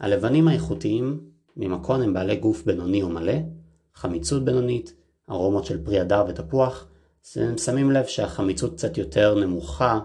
הלבנים 0.00 0.48
האיכותיים 0.48 1.20
ממקון 1.56 2.02
הם 2.02 2.12
בעלי 2.12 2.36
גוף 2.36 2.64
בינוני 2.64 3.02
או 3.02 3.08
מלא, 3.08 3.36
חמיצות 3.94 4.44
בינונית, 4.44 4.94
ארומות 5.30 5.64
של 5.64 5.84
פרי 5.84 6.00
הדר 6.00 6.24
ותפוח, 6.28 6.86
שמים 7.56 7.90
לב 7.90 8.06
שהחמיצות 8.06 8.74
קצת 8.74 8.98
יותר 8.98 9.34
נמוכה 9.34 10.00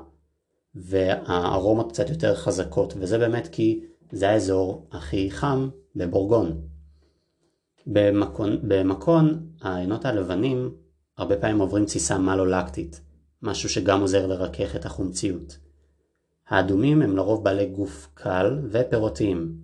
והארומות 0.75 1.91
קצת 1.91 2.09
יותר 2.09 2.35
חזקות, 2.35 2.93
וזה 2.97 3.17
באמת 3.17 3.47
כי 3.51 3.83
זה 4.11 4.29
האזור 4.29 4.87
הכי 4.91 5.31
חם 5.31 5.69
בבורגון. 5.95 6.61
במקון, 7.87 8.57
במקון 8.67 9.47
העיינות 9.61 10.05
הלבנים 10.05 10.75
הרבה 11.17 11.37
פעמים 11.37 11.59
עוברים 11.59 11.85
תסיסה 11.85 12.17
מלולקטית. 12.17 13.01
משהו 13.41 13.69
שגם 13.69 14.01
עוזר 14.01 14.27
לרכך 14.27 14.75
את 14.75 14.85
החומציות. 14.85 15.57
האדומים 16.47 17.01
הם 17.01 17.15
לרוב 17.15 17.43
בעלי 17.43 17.65
גוף 17.65 18.07
קל 18.13 18.59
ופירותיים. 18.71 19.57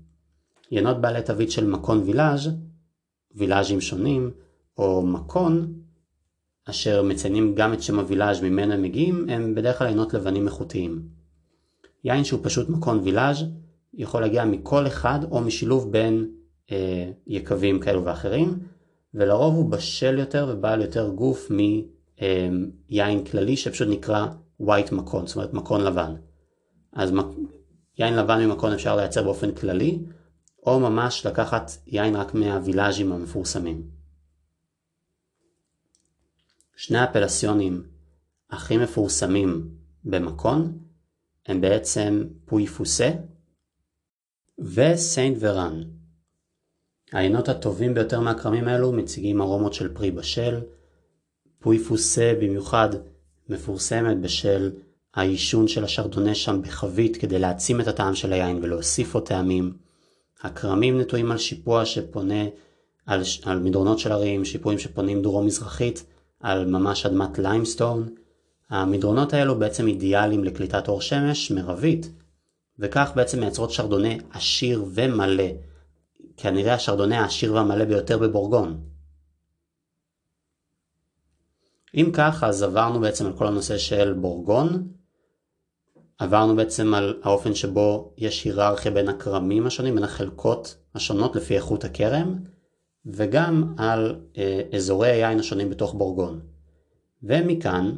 ינות 0.72 1.02
בעלי 1.02 1.22
תווית 1.22 1.52
של 1.52 1.68
מקון 1.68 2.04
וילאז', 2.04 2.50
וילאז'ים 3.36 3.82
שונים, 3.82 4.32
או 4.78 5.06
מקון, 5.06 5.74
אשר 6.70 7.04
מציינים 7.04 7.56
גם 7.56 7.74
את 7.74 7.84
שם 7.84 8.00
הווילאז' 8.00 8.42
ממנו 8.42 8.74
הם 8.74 8.82
מגיעים, 8.82 9.26
הם 9.30 9.56
בדרך 9.56 9.78
כלל 9.78 9.92
ינות 9.92 10.14
לבנים 10.14 10.48
איכותיים. 10.48 11.02
יין 12.04 12.24
שהוא 12.24 12.40
פשוט 12.44 12.70
מקון 12.70 13.00
וילאז' 13.04 13.44
יכול 13.94 14.22
להגיע 14.22 14.46
מכל 14.46 14.88
אחד 14.88 15.20
או 15.32 15.42
משילוב 15.42 15.92
בין 15.92 16.28
אה, 16.72 17.12
יקבים 17.28 17.80
כאלו 17.80 18.06
ואחרים, 18.06 18.60
ולרוב 19.14 19.56
הוא 19.56 19.70
בשל 19.72 20.20
יותר 20.20 20.48
ובעל 20.50 20.82
יותר 20.82 21.10
גוף 21.10 21.52
מ... 21.52 21.58
אמ, 22.22 22.70
יין 22.90 23.26
כללי 23.26 23.58
שפשוט 23.58 23.88
נקרא 23.88 24.28
white 24.62 24.96
מקון, 24.96 25.28
זאת 25.28 25.36
אומרת 25.36 25.54
מקון 25.54 25.82
לבן. 25.82 26.14
אז 26.94 27.14
יין 27.98 28.16
לבן 28.16 28.46
ממקון 28.46 28.74
אפשר 28.74 28.96
לייצר 28.96 29.24
באופן 29.24 29.52
כללי, 29.52 30.00
או 30.66 30.80
ממש 30.80 31.26
לקחת 31.26 31.72
יין 31.88 32.16
רק 32.16 32.34
מהווילאז'ים 32.34 33.12
המפורסמים. 33.12 33.99
שני 36.82 37.00
הפלסיונים 37.00 37.84
הכי 38.50 38.78
מפורסמים 38.78 39.70
במקון 40.04 40.78
הם 41.46 41.62
בעצם 41.62 42.24
פוי 42.46 42.68
פוסה 42.68 43.12
וסיינט 44.60 45.38
ורן. 45.40 45.84
העיינות 47.12 47.50
הטובים 47.50 47.94
ביותר 47.94 48.20
מהכרמים 48.20 48.68
האלו 48.68 48.92
מציגים 48.92 49.42
ארומות 49.42 49.74
של 49.74 49.94
פרי 49.94 50.12
בשל. 50.12 50.60
פוי 51.60 51.80
פוסה 51.80 52.34
במיוחד 52.42 52.90
מפורסמת 53.50 54.18
בשל 54.22 54.72
העישון 55.14 55.68
של 55.68 55.84
השרדונה 55.84 56.36
שם 56.36 56.62
בחבית 56.62 57.18
כדי 57.18 57.40
להעצים 57.40 57.82
את 57.82 57.88
הטעם 57.88 58.16
של 58.16 58.34
היין 58.34 58.60
ולהוסיף 58.64 59.16
עוד 59.16 59.28
טעמים. 59.28 59.78
הכרמים 60.42 61.02
נטועים 61.02 61.32
על 61.32 61.38
שיפוע 61.38 61.86
שפונה 61.86 62.44
על, 63.06 63.22
על 63.44 63.60
מדרונות 63.60 64.00
של 64.00 64.12
הרים, 64.12 64.46
שיפועים 64.46 64.80
שפונים 64.80 65.22
דרום 65.22 65.46
מזרחית 65.46 66.04
על 66.40 66.66
ממש 66.66 67.06
אדמת 67.06 67.40
limestone. 67.40 68.16
המדרונות 68.70 69.34
האלו 69.34 69.60
בעצם 69.60 69.88
אידיאליים 69.88 70.44
לקליטת 70.44 70.88
אור 70.88 71.02
שמש 71.02 71.52
מרבית, 71.52 72.12
וכך 72.80 73.12
בעצם 73.16 73.40
מייצרות 73.40 73.72
שרדונה 73.72 74.10
עשיר 74.32 74.86
ומלא, 74.94 75.50
כנראה 76.38 76.74
השרדונה 76.74 77.22
העשיר 77.22 77.54
והמלא 77.54 77.86
ביותר 77.86 78.18
בבורגון. 78.18 78.84
אם 81.96 82.10
כך, 82.14 82.44
אז 82.44 82.64
עברנו 82.64 83.00
בעצם 83.00 83.26
על 83.26 83.38
כל 83.38 83.48
הנושא 83.48 83.78
של 83.78 84.14
בורגון, 84.14 84.88
עברנו 86.18 86.56
בעצם 86.56 86.94
על 86.94 87.20
האופן 87.24 87.56
שבו 87.56 88.14
יש 88.18 88.44
היררכיה 88.44 88.92
בין 88.92 89.10
הכרמים 89.10 89.68
השונים, 89.68 89.96
בין 89.96 90.04
החלקות 90.04 90.78
השונות 90.96 91.36
לפי 91.36 91.56
איכות 91.56 91.84
הכרם, 91.84 92.40
וגם 93.06 93.74
על 93.78 94.22
אה, 94.38 94.62
אזורי 94.76 95.10
היין 95.10 95.40
השונים 95.40 95.70
בתוך 95.70 95.94
בורגון. 95.94 96.40
ומכאן 97.24 97.96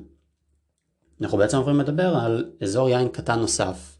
אנחנו 1.21 1.37
בעצם 1.37 1.57
עוברים 1.57 1.79
לדבר 1.79 2.15
על 2.15 2.51
אזור 2.61 2.89
יין 2.89 3.09
קטן 3.09 3.39
נוסף, 3.39 3.97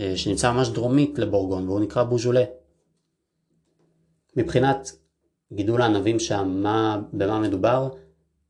אה, 0.00 0.16
שנמצא 0.16 0.52
ממש 0.52 0.68
דרומית 0.68 1.18
לבורגון, 1.18 1.68
והוא 1.68 1.80
נקרא 1.80 2.02
בוז'ולה. 2.02 2.44
מבחינת 4.36 4.92
גידול 5.52 5.82
הענבים 5.82 6.18
שם, 6.18 6.60
מה, 6.62 7.02
במה 7.12 7.40
מדובר, 7.40 7.88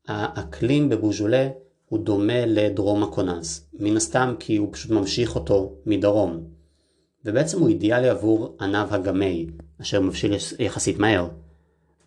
האקלים 0.07 0.89
בבוז'ולה 0.89 1.49
הוא 1.85 1.99
דומה 1.99 2.45
לדרום 2.45 3.03
הקונז, 3.03 3.67
מן 3.73 3.97
הסתם 3.97 4.35
כי 4.39 4.57
הוא 4.57 4.69
פשוט 4.73 4.91
ממשיך 4.91 5.35
אותו 5.35 5.75
מדרום. 5.85 6.43
ובעצם 7.25 7.59
הוא 7.59 7.69
אידיאלי 7.69 8.09
עבור 8.09 8.57
ענב 8.61 8.93
הגמי, 8.93 9.47
אשר 9.81 10.01
מבשיל 10.01 10.33
יחסית 10.59 10.99
מהר. 10.99 11.29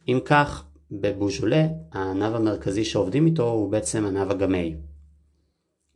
אם 0.09 0.19
כך, 0.25 0.65
בבוז'ולה, 0.91 1.67
הענב 1.93 2.35
המרכזי 2.35 2.85
שעובדים 2.85 3.27
איתו 3.27 3.51
הוא 3.51 3.71
בעצם 3.71 4.07
ענב 4.07 4.31
הגמי. 4.31 4.77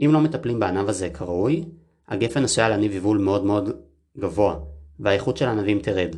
אם 0.01 0.11
לא 0.12 0.20
מטפלים 0.20 0.61
בענב 0.61 0.88
הזה 0.88 1.11
כראוי, 1.11 1.64
הגפן 2.09 2.44
עשויה 2.44 2.68
להניב 2.68 2.92
יבול 2.92 3.18
מאוד 3.18 3.44
מאוד 3.44 3.70
גבוה, 4.18 4.59
והאיכות 5.01 5.37
של 5.37 5.46
הענבים 5.46 5.79
תרד. 5.79 6.16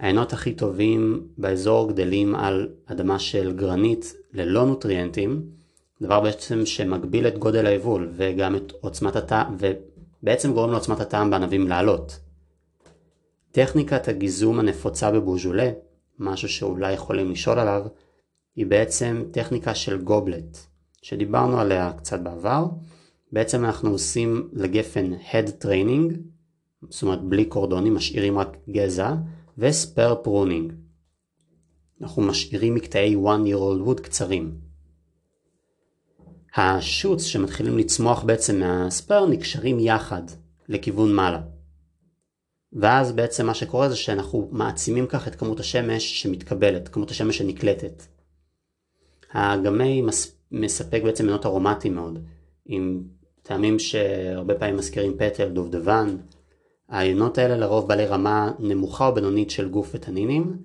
העיינות 0.00 0.32
הכי 0.32 0.54
טובים 0.54 1.28
באזור 1.38 1.88
גדלים 1.88 2.34
על 2.34 2.68
אדמה 2.86 3.18
של 3.18 3.52
גרנית 3.56 4.14
ללא 4.32 4.66
נוטריאנטים, 4.66 5.42
דבר 6.02 6.20
בעצם 6.20 6.66
שמגביל 6.66 7.26
את 7.26 7.38
גודל 7.38 7.66
היבול 7.66 8.10
וגם 8.16 8.56
את 8.56 8.72
עוצמת 8.80 9.16
הטעם, 9.16 9.56
ובעצם 9.58 10.52
גורם 10.52 10.70
לעוצמת 10.70 11.00
הטעם 11.00 11.30
בענבים 11.30 11.68
לעלות. 11.68 12.18
טכניקת 13.52 14.08
הגיזום 14.08 14.58
הנפוצה 14.58 15.10
בבוז'ולה, 15.10 15.70
משהו 16.18 16.48
שאולי 16.48 16.92
יכולים 16.92 17.30
לשאול 17.30 17.58
עליו, 17.58 17.86
היא 18.56 18.66
בעצם 18.66 19.24
טכניקה 19.30 19.74
של 19.74 20.02
gobelet, 20.02 20.58
שדיברנו 21.02 21.60
עליה 21.60 21.92
קצת 21.92 22.20
בעבר. 22.20 22.66
בעצם 23.32 23.64
אנחנו 23.64 23.90
עושים 23.90 24.48
לגפן 24.52 25.12
head 25.30 25.64
training, 25.64 26.14
זאת 26.88 27.02
אומרת 27.02 27.22
בלי 27.22 27.44
קורדונים, 27.44 27.94
משאירים 27.94 28.38
רק 28.38 28.56
גזע, 28.70 29.14
ו 29.58 29.69
spur 29.69 30.14
pruning. 30.22 30.72
אנחנו 32.02 32.22
משאירים 32.22 32.74
מקטעי 32.74 33.16
one 33.16 33.46
year 33.48 33.58
old 33.58 33.88
wood 33.88 34.02
קצרים. 34.02 34.54
ה 36.56 36.65
shoots 36.65 37.22
שמתחילים 37.22 37.78
לצמוח 37.78 38.22
בעצם 38.22 38.60
מה 38.60 38.82
spur 38.82 39.26
נקשרים 39.26 39.80
יחד 39.80 40.22
לכיוון 40.68 41.14
מעלה. 41.14 41.40
ואז 42.74 43.12
בעצם 43.12 43.46
מה 43.46 43.54
שקורה 43.54 43.88
זה 43.88 43.96
שאנחנו 43.96 44.48
מעצימים 44.52 45.06
כך 45.06 45.28
את 45.28 45.34
כמות 45.34 45.60
השמש 45.60 46.22
שמתקבלת, 46.22 46.88
כמות 46.88 47.10
השמש 47.10 47.38
שנקלטת. 47.38 48.02
הגמי 49.32 50.02
מס... 50.02 50.36
מספק 50.52 51.02
בעצם 51.04 51.26
מנות 51.26 51.46
ארומטיים 51.46 51.94
מאוד, 51.94 52.18
עם 52.66 53.02
טעמים 53.42 53.78
שהרבה 53.78 54.54
פעמים 54.54 54.76
מזכירים 54.76 55.16
פטל, 55.18 55.48
דובדבן. 55.48 56.16
העיינות 56.88 57.38
האלה 57.38 57.56
לרוב 57.56 57.88
בעלי 57.88 58.06
רמה 58.06 58.52
נמוכה 58.58 59.06
או 59.06 59.14
בינונית 59.14 59.50
של 59.50 59.68
גוף 59.68 59.90
ותנינים, 59.94 60.56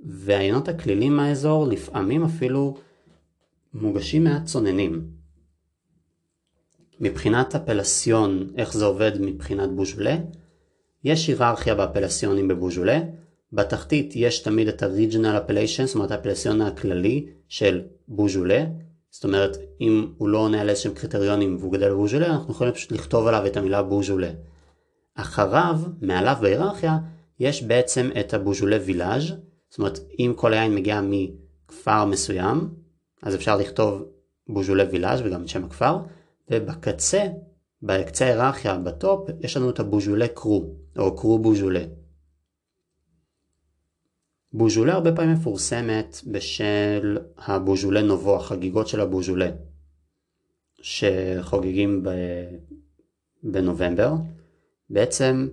והעיינות 0.00 0.68
הכלילים 0.68 1.16
מהאזור 1.16 1.66
לפעמים 1.66 2.24
אפילו 2.24 2.76
מוגשים 3.74 4.24
מעט 4.24 4.44
צוננים. 4.44 5.06
מבחינת 7.00 7.54
הפלסיון, 7.54 8.46
איך 8.56 8.72
זה 8.72 8.84
עובד 8.84 9.12
מבחינת 9.20 9.70
בוז'ולה? 9.70 10.16
יש 11.06 11.26
היררכיה 11.26 11.74
באפלסיונים 11.74 12.48
בבוז'ולה. 12.48 13.00
בתחתית 13.52 14.12
יש 14.16 14.38
תמיד 14.38 14.68
את 14.68 14.82
ה-regional 14.82 15.50
appellation, 15.50 15.86
זאת 15.86 15.94
אומרת 15.94 16.10
האפלסיון 16.10 16.62
הכללי 16.62 17.26
של 17.48 17.82
בוז'ולה. 18.08 18.64
זאת 19.10 19.24
אומרת, 19.24 19.56
אם 19.80 20.12
הוא 20.18 20.28
לא 20.28 20.38
עונה 20.38 20.60
על 20.60 20.68
איזשהם 20.70 20.94
קריטריונים 20.94 21.56
והוא 21.60 21.72
גדל 21.72 21.90
בבוז'ולה, 21.90 22.26
אנחנו 22.26 22.52
יכולים 22.52 22.72
פשוט 22.72 22.92
לכתוב 22.92 23.26
עליו 23.26 23.46
את 23.46 23.56
המילה 23.56 23.82
בוז'ולה. 23.82 24.30
אחריו, 25.14 25.80
מעליו 26.00 26.36
בהיררכיה, 26.40 26.98
יש 27.40 27.62
בעצם 27.62 28.10
את 28.20 28.34
הבוז'ולה 28.34 28.78
וילאז', 28.84 29.32
זאת 29.68 29.78
אומרת, 29.78 29.98
אם 30.18 30.32
כל 30.36 30.54
היין 30.54 30.74
מגיע 30.74 31.00
מכפר 31.04 32.04
מסוים, 32.04 32.68
אז 33.22 33.34
אפשר 33.34 33.56
לכתוב 33.56 34.02
בוז'ולה 34.48 34.84
וילאז' 34.90 35.20
וגם 35.24 35.42
את 35.42 35.48
שם 35.48 35.64
הכפר, 35.64 35.96
ובקצה, 36.50 37.24
בקצה 37.82 38.24
ההיררכיה, 38.24 38.78
בטופ, 38.78 39.28
יש 39.40 39.56
לנו 39.56 39.70
את 39.70 39.80
הבוז'ולה 39.80 40.28
קרו, 40.28 40.74
או 40.98 41.16
קרו 41.16 41.38
בוז'ולה. 41.38 41.84
בוז'ולה 44.52 44.92
הרבה 44.92 45.16
פעמים 45.16 45.34
מפורסמת 45.34 46.20
בשל 46.26 47.18
הבוז'ולה 47.36 48.02
נובו, 48.02 48.36
החגיגות 48.36 48.88
של 48.88 49.00
הבוז'ולה, 49.00 49.50
שחוגגים 50.80 52.02
ב... 52.02 52.10
בנובמבר. 53.42 54.12
בעצם, 54.90 55.48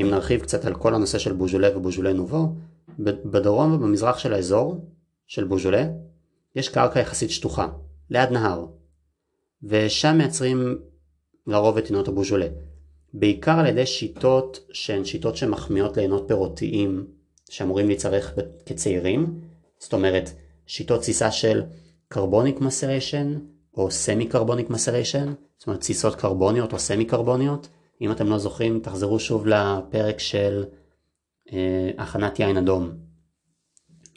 אם 0.00 0.06
נרחיב 0.10 0.40
קצת 0.40 0.64
על 0.64 0.74
כל 0.74 0.94
הנושא 0.94 1.18
של 1.18 1.32
בוז'ולה 1.32 1.76
ובוז'ולה 1.76 2.12
נובו, 2.12 2.54
בדרום 2.98 3.72
ובמזרח 3.72 4.18
של 4.18 4.34
האזור 4.34 4.84
של 5.26 5.44
בוז'ולה, 5.44 5.88
יש 6.56 6.68
קרקע 6.68 7.00
יחסית 7.00 7.30
שטוחה, 7.30 7.68
ליד 8.10 8.30
נהר, 8.30 8.66
ושם 9.62 10.14
מייצרים 10.18 10.78
לרוב 11.48 11.78
את 11.78 11.86
עינות 11.86 12.08
הבוז'ולה. 12.08 12.46
בעיקר 13.14 13.58
על 13.58 13.66
ידי 13.66 13.86
שיטות 13.86 14.60
שהן 14.72 15.04
שיטות 15.04 15.36
שמחמיאות 15.36 15.96
לעינות 15.96 16.24
פירותיים 16.28 17.06
שאמורים 17.50 17.86
להיצרך 17.86 18.34
כצעירים, 18.66 19.40
זאת 19.78 19.92
אומרת 19.92 20.30
שיטות 20.66 21.00
תסיסה 21.00 21.30
של 21.30 21.62
קרבוניק 22.08 22.60
מסריישן 22.60 23.38
או 23.74 23.90
סמי 23.90 24.26
קרבוניק 24.26 24.70
מסריישן, 24.70 25.32
זאת 25.58 25.66
אומרת 25.66 25.80
תסיסות 25.80 26.14
קרבוניות 26.14 26.72
או 26.72 26.78
סמי 26.78 27.04
קרבוניות. 27.04 27.68
אם 28.00 28.12
אתם 28.12 28.26
לא 28.26 28.38
זוכרים 28.38 28.80
תחזרו 28.80 29.20
שוב 29.20 29.46
לפרק 29.46 30.18
של 30.18 30.64
אה, 31.52 31.90
הכנת 31.98 32.38
יין 32.38 32.56
אדום. 32.56 32.90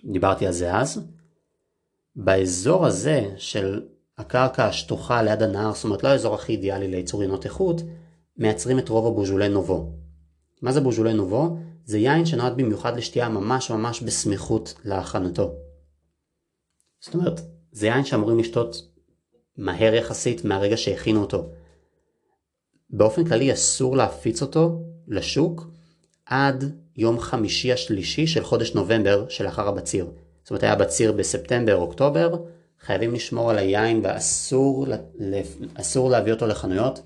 דיברתי 0.05 0.47
על 0.47 0.53
זה 0.53 0.75
אז. 0.75 1.07
באזור 2.15 2.85
הזה 2.85 3.29
של 3.37 3.81
הקרקע 4.21 4.65
השטוחה 4.65 5.21
ליד 5.21 5.43
הנהר, 5.43 5.73
זאת 5.73 5.83
אומרת 5.83 6.03
לא 6.03 6.09
האזור 6.09 6.35
הכי 6.35 6.51
אידיאלי 6.51 6.87
לייצור 6.87 7.21
עינות 7.21 7.45
איכות, 7.45 7.81
מייצרים 8.37 8.79
את 8.79 8.89
רוב 8.89 9.07
הבוז'ולי 9.07 9.49
נובו. 9.49 9.91
מה 10.61 10.71
זה 10.71 10.81
בוז'ולי 10.81 11.13
נובו? 11.13 11.57
זה 11.85 11.97
יין 11.97 12.25
שנועד 12.25 12.57
במיוחד 12.57 12.97
לשתייה 12.97 13.29
ממש 13.29 13.71
ממש 13.71 14.01
בסמיכות 14.01 14.73
להכנתו. 14.85 15.53
זאת 16.99 17.13
אומרת, 17.13 17.41
זה 17.71 17.87
יין 17.87 18.05
שאמורים 18.05 18.39
לשתות 18.39 18.75
מהר 19.57 19.93
יחסית 19.93 20.45
מהרגע 20.45 20.77
שהכינו 20.77 21.21
אותו. 21.21 21.49
באופן 22.89 23.25
כללי 23.25 23.53
אסור 23.53 23.97
להפיץ 23.97 24.41
אותו 24.41 24.81
לשוק 25.07 25.67
עד 26.25 26.75
יום 26.95 27.19
חמישי 27.19 27.73
השלישי 27.73 28.27
של 28.27 28.43
חודש 28.43 28.73
נובמבר 28.73 29.25
שלאחר 29.29 29.67
הבציר. 29.67 30.11
זאת 30.43 30.49
אומרת 30.49 30.63
היה 30.63 30.75
בציר 30.75 31.11
בספטמבר-אוקטובר, 31.11 32.35
חייבים 32.81 33.13
לשמור 33.13 33.49
על 33.49 33.57
היין 33.57 34.01
ואסור 34.03 34.85
אסור 35.73 36.09
להביא 36.09 36.33
אותו 36.33 36.47
לחנויות 36.47 37.01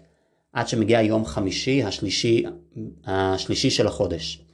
עד 0.54 0.68
שמגיע 0.68 1.02
יום 1.02 1.26
חמישי 1.26 1.84
השלישי, 1.84 2.44
השלישי 3.06 3.70
של 3.70 3.88
החודש. 3.88 4.46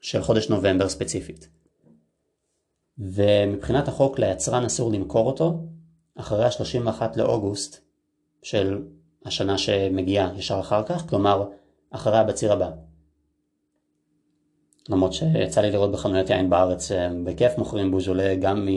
של 0.00 0.22
חודש 0.22 0.48
נובמבר 0.48 0.88
ספציפית. 0.88 1.48
ומבחינת 2.98 3.88
החוק 3.88 4.18
ליצרן 4.18 4.64
אסור 4.64 4.92
למכור 4.92 5.26
אותו 5.26 5.58
אחרי 6.14 6.44
ה-31 6.44 7.02
לאוגוסט 7.16 7.80
של 8.42 8.82
השנה 9.24 9.58
שמגיעה 9.58 10.32
ישר 10.36 10.60
אחר 10.60 10.82
כך, 10.82 11.08
כלומר 11.08 11.48
אחרי 11.90 12.18
הבציר 12.18 12.52
הבא. 12.52 12.70
למרות 14.88 15.12
שיצא 15.12 15.60
לי 15.60 15.70
לראות 15.70 15.92
בחנויות 15.92 16.30
יין 16.30 16.50
בארץ 16.50 16.90
בכיף 17.24 17.58
מוכרים 17.58 17.90
בוז'ולה 17.90 18.34
גם 18.34 18.68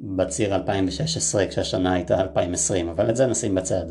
מבציר 0.00 0.54
2016 0.54 1.46
כשהשנה 1.46 1.92
הייתה 1.92 2.20
2020, 2.20 2.88
אבל 2.88 3.10
את 3.10 3.16
זה 3.16 3.26
נשים 3.26 3.54
בצד. 3.54 3.84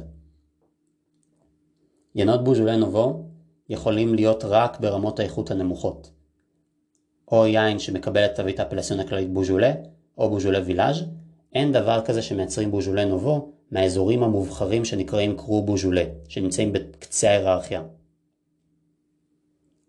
ינות 2.16 2.44
בוז'ולה 2.44 2.76
נובו 2.76 3.26
יכולים 3.70 4.16
להיות 4.16 4.44
רק 4.44 4.80
ברמות 4.80 5.20
האיכות 5.20 5.52
הנמוכות. 5.52 6.12
או 7.32 7.46
יין 7.46 7.80
שמקבל 7.80 8.26
את 8.26 8.36
תווית 8.36 8.60
האפלסיון 8.60 9.00
הכללית 9.00 9.34
בוז'ולה, 9.34 9.74
או 10.18 10.30
בוז'ולה 10.30 10.60
וילאז', 10.66 11.04
אין 11.54 11.72
דבר 11.72 12.02
כזה 12.06 12.22
שמייצרים 12.22 12.72
בוז'ולה 12.72 13.06
נובו 13.06 13.52
מהאזורים 13.72 14.24
המובחרים 14.24 14.86
שנקראים 14.86 15.38
קרו 15.38 15.62
בוז'ולה, 15.62 16.04
שנמצאים 16.28 16.74
בקצה 16.74 17.30
ההיררכיה. 17.30 17.84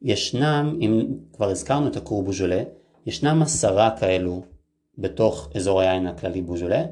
ישנם, 0.03 0.79
אם 0.81 1.07
כבר 1.33 1.49
הזכרנו 1.49 1.89
את 1.89 1.97
הקרו 1.97 2.23
בוז'ולה, 2.23 2.63
ישנם 3.07 3.43
עשרה 3.43 3.97
כאלו 4.01 4.43
בתוך 5.01 5.49
אזור 5.55 5.81
היין 5.81 6.07
הכללי 6.07 6.43
בוז'ולה, 6.43 6.85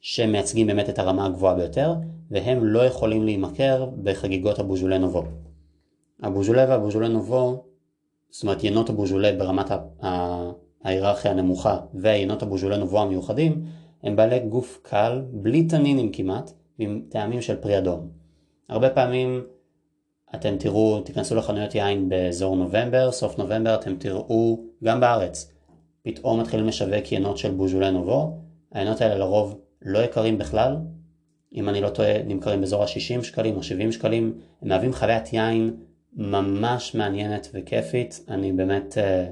שמייצגים 0.00 0.66
באמת 0.66 0.88
את 0.88 0.98
הרמה 0.98 1.26
הגבוהה 1.26 1.54
ביותר, 1.54 1.94
והם 2.30 2.64
לא 2.64 2.86
יכולים 2.86 3.24
להימכר 3.24 3.88
בחגיגות 4.02 4.58
הבוז'ולה 4.58 4.98
נובו. 4.98 5.22
הבוז'ולה 6.22 6.66
והבוז'ולה 6.68 7.08
נובו, 7.08 7.64
זאת 8.30 8.42
אומרת 8.42 8.64
ינות 8.64 8.90
הבוז'ולה 8.90 9.32
ברמת 9.32 9.70
ההיררכיה 10.82 11.30
הנמוכה 11.30 11.78
וינות 11.94 12.42
הבוז'ולה 12.42 12.76
נובו 12.76 13.00
המיוחדים, 13.00 13.64
הם 14.02 14.16
בעלי 14.16 14.38
גוף 14.38 14.78
קל, 14.82 15.22
בלי 15.32 15.64
תנינים 15.64 16.12
כמעט, 16.12 16.50
עם 16.78 17.02
טעמים 17.08 17.42
של 17.42 17.56
פרי 17.56 17.78
אדום. 17.78 18.08
הרבה 18.68 18.90
פעמים 18.90 19.44
אתם 20.34 20.56
תראו, 20.58 21.00
תיכנסו 21.00 21.34
לחנויות 21.34 21.74
יין 21.74 22.08
באזור 22.08 22.56
נובמבר, 22.56 23.12
סוף 23.12 23.38
נובמבר, 23.38 23.74
אתם 23.74 23.96
תראו, 23.96 24.60
גם 24.84 25.00
בארץ, 25.00 25.52
פתאום 26.02 26.40
מתחילים 26.40 26.66
לשווק 26.66 27.12
ינות 27.12 27.38
של 27.38 27.50
בוז'ולה 27.50 27.90
נובו, 27.90 28.38
הינות 28.72 29.00
האלה 29.00 29.18
לרוב 29.18 29.60
לא 29.82 29.98
יקרים 29.98 30.38
בכלל, 30.38 30.76
אם 31.54 31.68
אני 31.68 31.80
לא 31.80 31.88
טועה, 31.88 32.22
נמכרים 32.22 32.60
באזור 32.60 32.82
ה-60 32.82 33.22
שקלים 33.22 33.56
או 33.56 33.62
70 33.62 33.92
שקלים, 33.92 34.38
הם 34.62 34.68
מהווים 34.68 34.92
חוויית 34.92 35.32
יין 35.32 35.76
ממש 36.12 36.94
מעניינת 36.94 37.48
וכיפית, 37.54 38.24
אני 38.28 38.52
באמת 38.52 38.94
uh, 38.94 39.30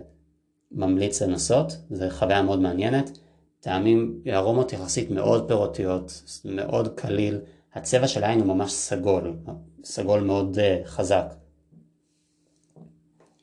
ממליץ 0.73 1.23
לנסות, 1.23 1.77
זו 1.91 2.05
חוויה 2.11 2.43
מאוד 2.43 2.61
מעניינת. 2.61 3.19
טעמים, 3.61 4.23
ארומות 4.33 4.73
יחסית 4.73 5.11
מאוד 5.11 5.49
פירותיות, 5.49 6.23
מאוד 6.45 6.89
קליל, 6.89 7.39
הצבע 7.75 8.09
של 8.09 8.25
העין 8.25 8.41
הוא 8.41 8.47
ממש 8.47 8.73
סגול, 8.73 9.37
סגול 9.85 10.21
מאוד 10.21 10.59
uh, 10.59 10.87
חזק. 10.87 11.35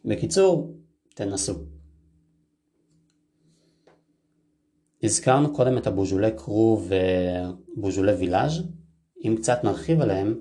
בקיצור, 0.05 0.73
תנסו. 1.15 1.74
הזכרנו 5.03 5.53
קודם 5.53 5.77
את 5.77 5.87
הבוז'ולי 5.87 6.31
קרו 6.31 6.81
ובוז'ולי 7.77 8.11
וילאז', 8.11 8.63
אם 9.25 9.35
קצת 9.37 9.63
נרחיב 9.63 10.01
עליהם, 10.01 10.39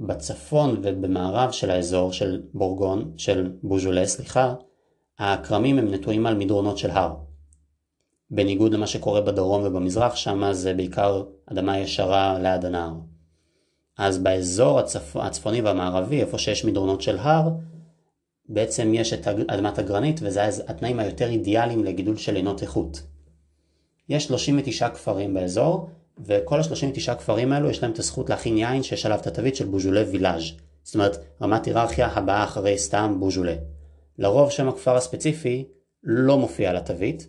בצפון 0.00 0.80
ובמערב 0.82 1.50
של 1.50 1.70
האזור 1.70 2.12
של 2.12 2.42
בורגון, 2.54 3.12
של 3.16 3.52
בוז'ולי, 3.62 4.06
סליחה, 4.06 4.54
הכרמים 5.18 5.78
הם 5.78 5.94
נטועים 5.94 6.26
על 6.26 6.34
מדרונות 6.34 6.78
של 6.78 6.90
הר. 6.90 7.14
בניגוד 8.30 8.74
למה 8.74 8.86
שקורה 8.86 9.20
בדרום 9.20 9.62
ובמזרח, 9.64 10.16
שם 10.16 10.52
זה 10.52 10.74
בעיקר 10.74 11.22
אדמה 11.46 11.78
ישרה 11.78 12.38
ליד 12.38 12.64
הנהר. 12.64 12.94
אז 13.98 14.18
באזור 14.18 14.78
הצפ... 14.78 15.16
הצפוני 15.16 15.60
והמערבי, 15.60 16.20
איפה 16.20 16.38
שיש 16.38 16.64
מדרונות 16.64 17.02
של 17.02 17.18
הר, 17.18 17.48
בעצם 18.48 18.94
יש 18.94 19.12
את 19.12 19.28
אדמת 19.28 19.78
הגרנית 19.78 20.20
וזה 20.22 20.44
התנאים 20.68 20.98
היותר 20.98 21.28
אידיאליים 21.28 21.84
לגידול 21.84 22.16
של 22.16 22.36
עינות 22.36 22.62
איכות. 22.62 23.02
יש 24.08 24.24
39 24.24 24.88
כפרים 24.88 25.34
באזור, 25.34 25.88
וכל 26.18 26.60
ה-39 26.60 27.14
כפרים 27.14 27.52
האלו 27.52 27.70
יש 27.70 27.82
להם 27.82 27.92
את 27.92 27.98
הזכות 27.98 28.30
להכין 28.30 28.58
יין 28.58 28.82
שיש 28.82 29.06
עליו 29.06 29.18
את 29.18 29.26
התווית 29.26 29.56
של 29.56 29.66
בוז'ולה 29.66 30.04
וילאז' 30.10 30.42
זאת 30.84 30.94
אומרת 30.94 31.16
רמת 31.42 31.64
היררכיה 31.64 32.06
הבאה 32.06 32.44
אחרי 32.44 32.78
סתם 32.78 33.16
בוז'ולה. 33.18 33.54
לרוב 34.18 34.50
שם 34.50 34.68
הכפר 34.68 34.96
הספציפי 34.96 35.64
לא 36.02 36.38
מופיע 36.38 36.70
על 36.70 36.76
התווית, 36.76 37.28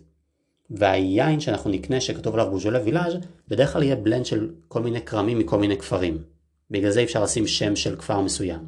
והיין 0.70 1.40
שאנחנו 1.40 1.70
נקנה 1.70 2.00
שכתוב 2.00 2.34
עליו 2.34 2.50
בוז'ולה 2.50 2.82
וילאז' 2.84 3.14
בדרך 3.48 3.72
כלל 3.72 3.82
יהיה 3.82 3.96
בלנד 3.96 4.26
של 4.26 4.50
כל 4.68 4.82
מיני 4.82 5.02
כרמים 5.02 5.38
מכל 5.38 5.58
מיני 5.58 5.78
כפרים. 5.78 6.22
בגלל 6.70 6.90
זה 6.90 7.02
אפשר 7.02 7.22
לשים 7.22 7.46
שם 7.46 7.76
של 7.76 7.96
כפר 7.96 8.20
מסוים. 8.20 8.60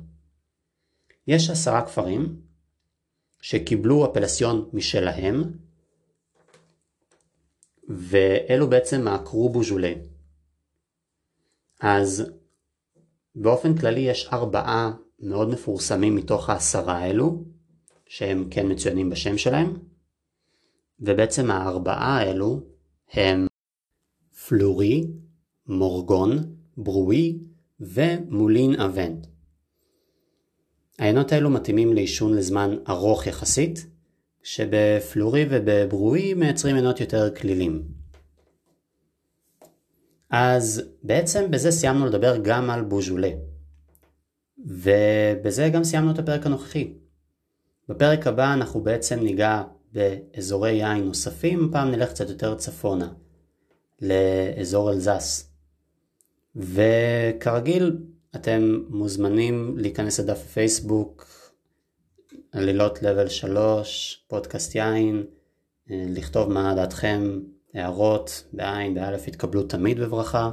יש 1.27 1.51
עשרה 1.51 1.83
כפרים 1.83 2.37
שקיבלו 3.41 4.07
אפלסיון 4.07 4.69
משלהם, 4.73 5.45
ואלו 7.89 8.71
בעצם 8.71 9.09
הקרו 9.09 9.49
בוז'ולה. 9.49 9.93
אז 11.81 12.33
באופן 13.35 13.79
כללי 13.79 14.01
יש 14.01 14.29
ארבעה 14.33 14.93
מאוד 15.21 15.49
מפורסמים 15.49 16.17
מתוך 16.17 16.51
העשרה 16.51 16.99
האלו, 16.99 17.45
שהם 18.07 18.49
כן 18.51 18.73
מצוינים 18.73 19.11
בשם 19.11 19.39
שלהם, 19.39 19.79
ובעצם 21.01 21.51
הארבעה 21.51 22.19
האלו 22.19 22.61
הם 23.13 23.47
פלורי, 24.47 25.07
מורגון, 25.67 26.57
ברואי 26.77 27.39
ומולין 27.81 28.81
אבנט. 28.81 29.27
העיינות 30.99 31.33
האלו 31.33 31.51
מתאימים 31.51 31.93
לעישון 31.93 32.35
לזמן 32.35 32.77
ארוך 32.89 33.27
יחסית, 33.27 33.87
שבפלורי 34.49 35.47
ובברואי 35.51 36.35
מייצרים 36.35 36.75
עיינות 36.75 37.01
יותר 37.01 37.35
כלילים. 37.35 37.83
אז 40.31 40.83
בעצם 41.03 41.51
בזה 41.51 41.71
סיימנו 41.71 42.07
לדבר 42.07 42.37
גם 42.43 42.71
על 42.71 42.83
בוז'ולה. 42.83 43.31
ובזה 44.59 45.69
גם 45.73 45.85
סיימנו 45.85 46.11
את 46.11 46.19
הפרק 46.19 46.47
הנוכחי. 46.47 46.93
בפרק 47.89 48.27
הבא 48.27 48.55
אנחנו 48.55 48.81
בעצם 48.81 49.21
ניגע 49.21 49.63
באזורי 49.93 50.73
יין 50.73 51.05
נוספים, 51.05 51.69
פעם 51.73 51.91
נלך 51.91 52.11
קצת 52.11 52.29
יותר 52.29 52.55
צפונה, 52.55 53.13
לאזור 54.03 54.91
אלזס. 54.91 55.51
וכרגיל, 56.57 57.99
אתם 58.37 58.79
מוזמנים 58.89 59.79
להיכנס 59.79 60.21
לדף 60.21 60.47
פייסבוק, 60.53 61.38
עלילות 62.53 63.03
לבל 63.03 63.29
3, 63.29 64.25
פודקאסט 64.29 64.75
יין, 64.75 65.25
לכתוב 65.91 66.53
מה 66.53 66.75
דעתכם, 66.75 67.41
הערות, 67.75 68.45
בעין, 68.53 68.95
באלף, 68.95 69.29
יתקבלו 69.29 69.63
תמיד 69.63 70.01
בברכה, 70.01 70.51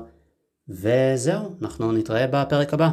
וזהו, 0.69 1.55
אנחנו 1.62 1.91
נתראה 1.91 2.27
בפרק 2.27 2.73
הבא. 2.73 2.89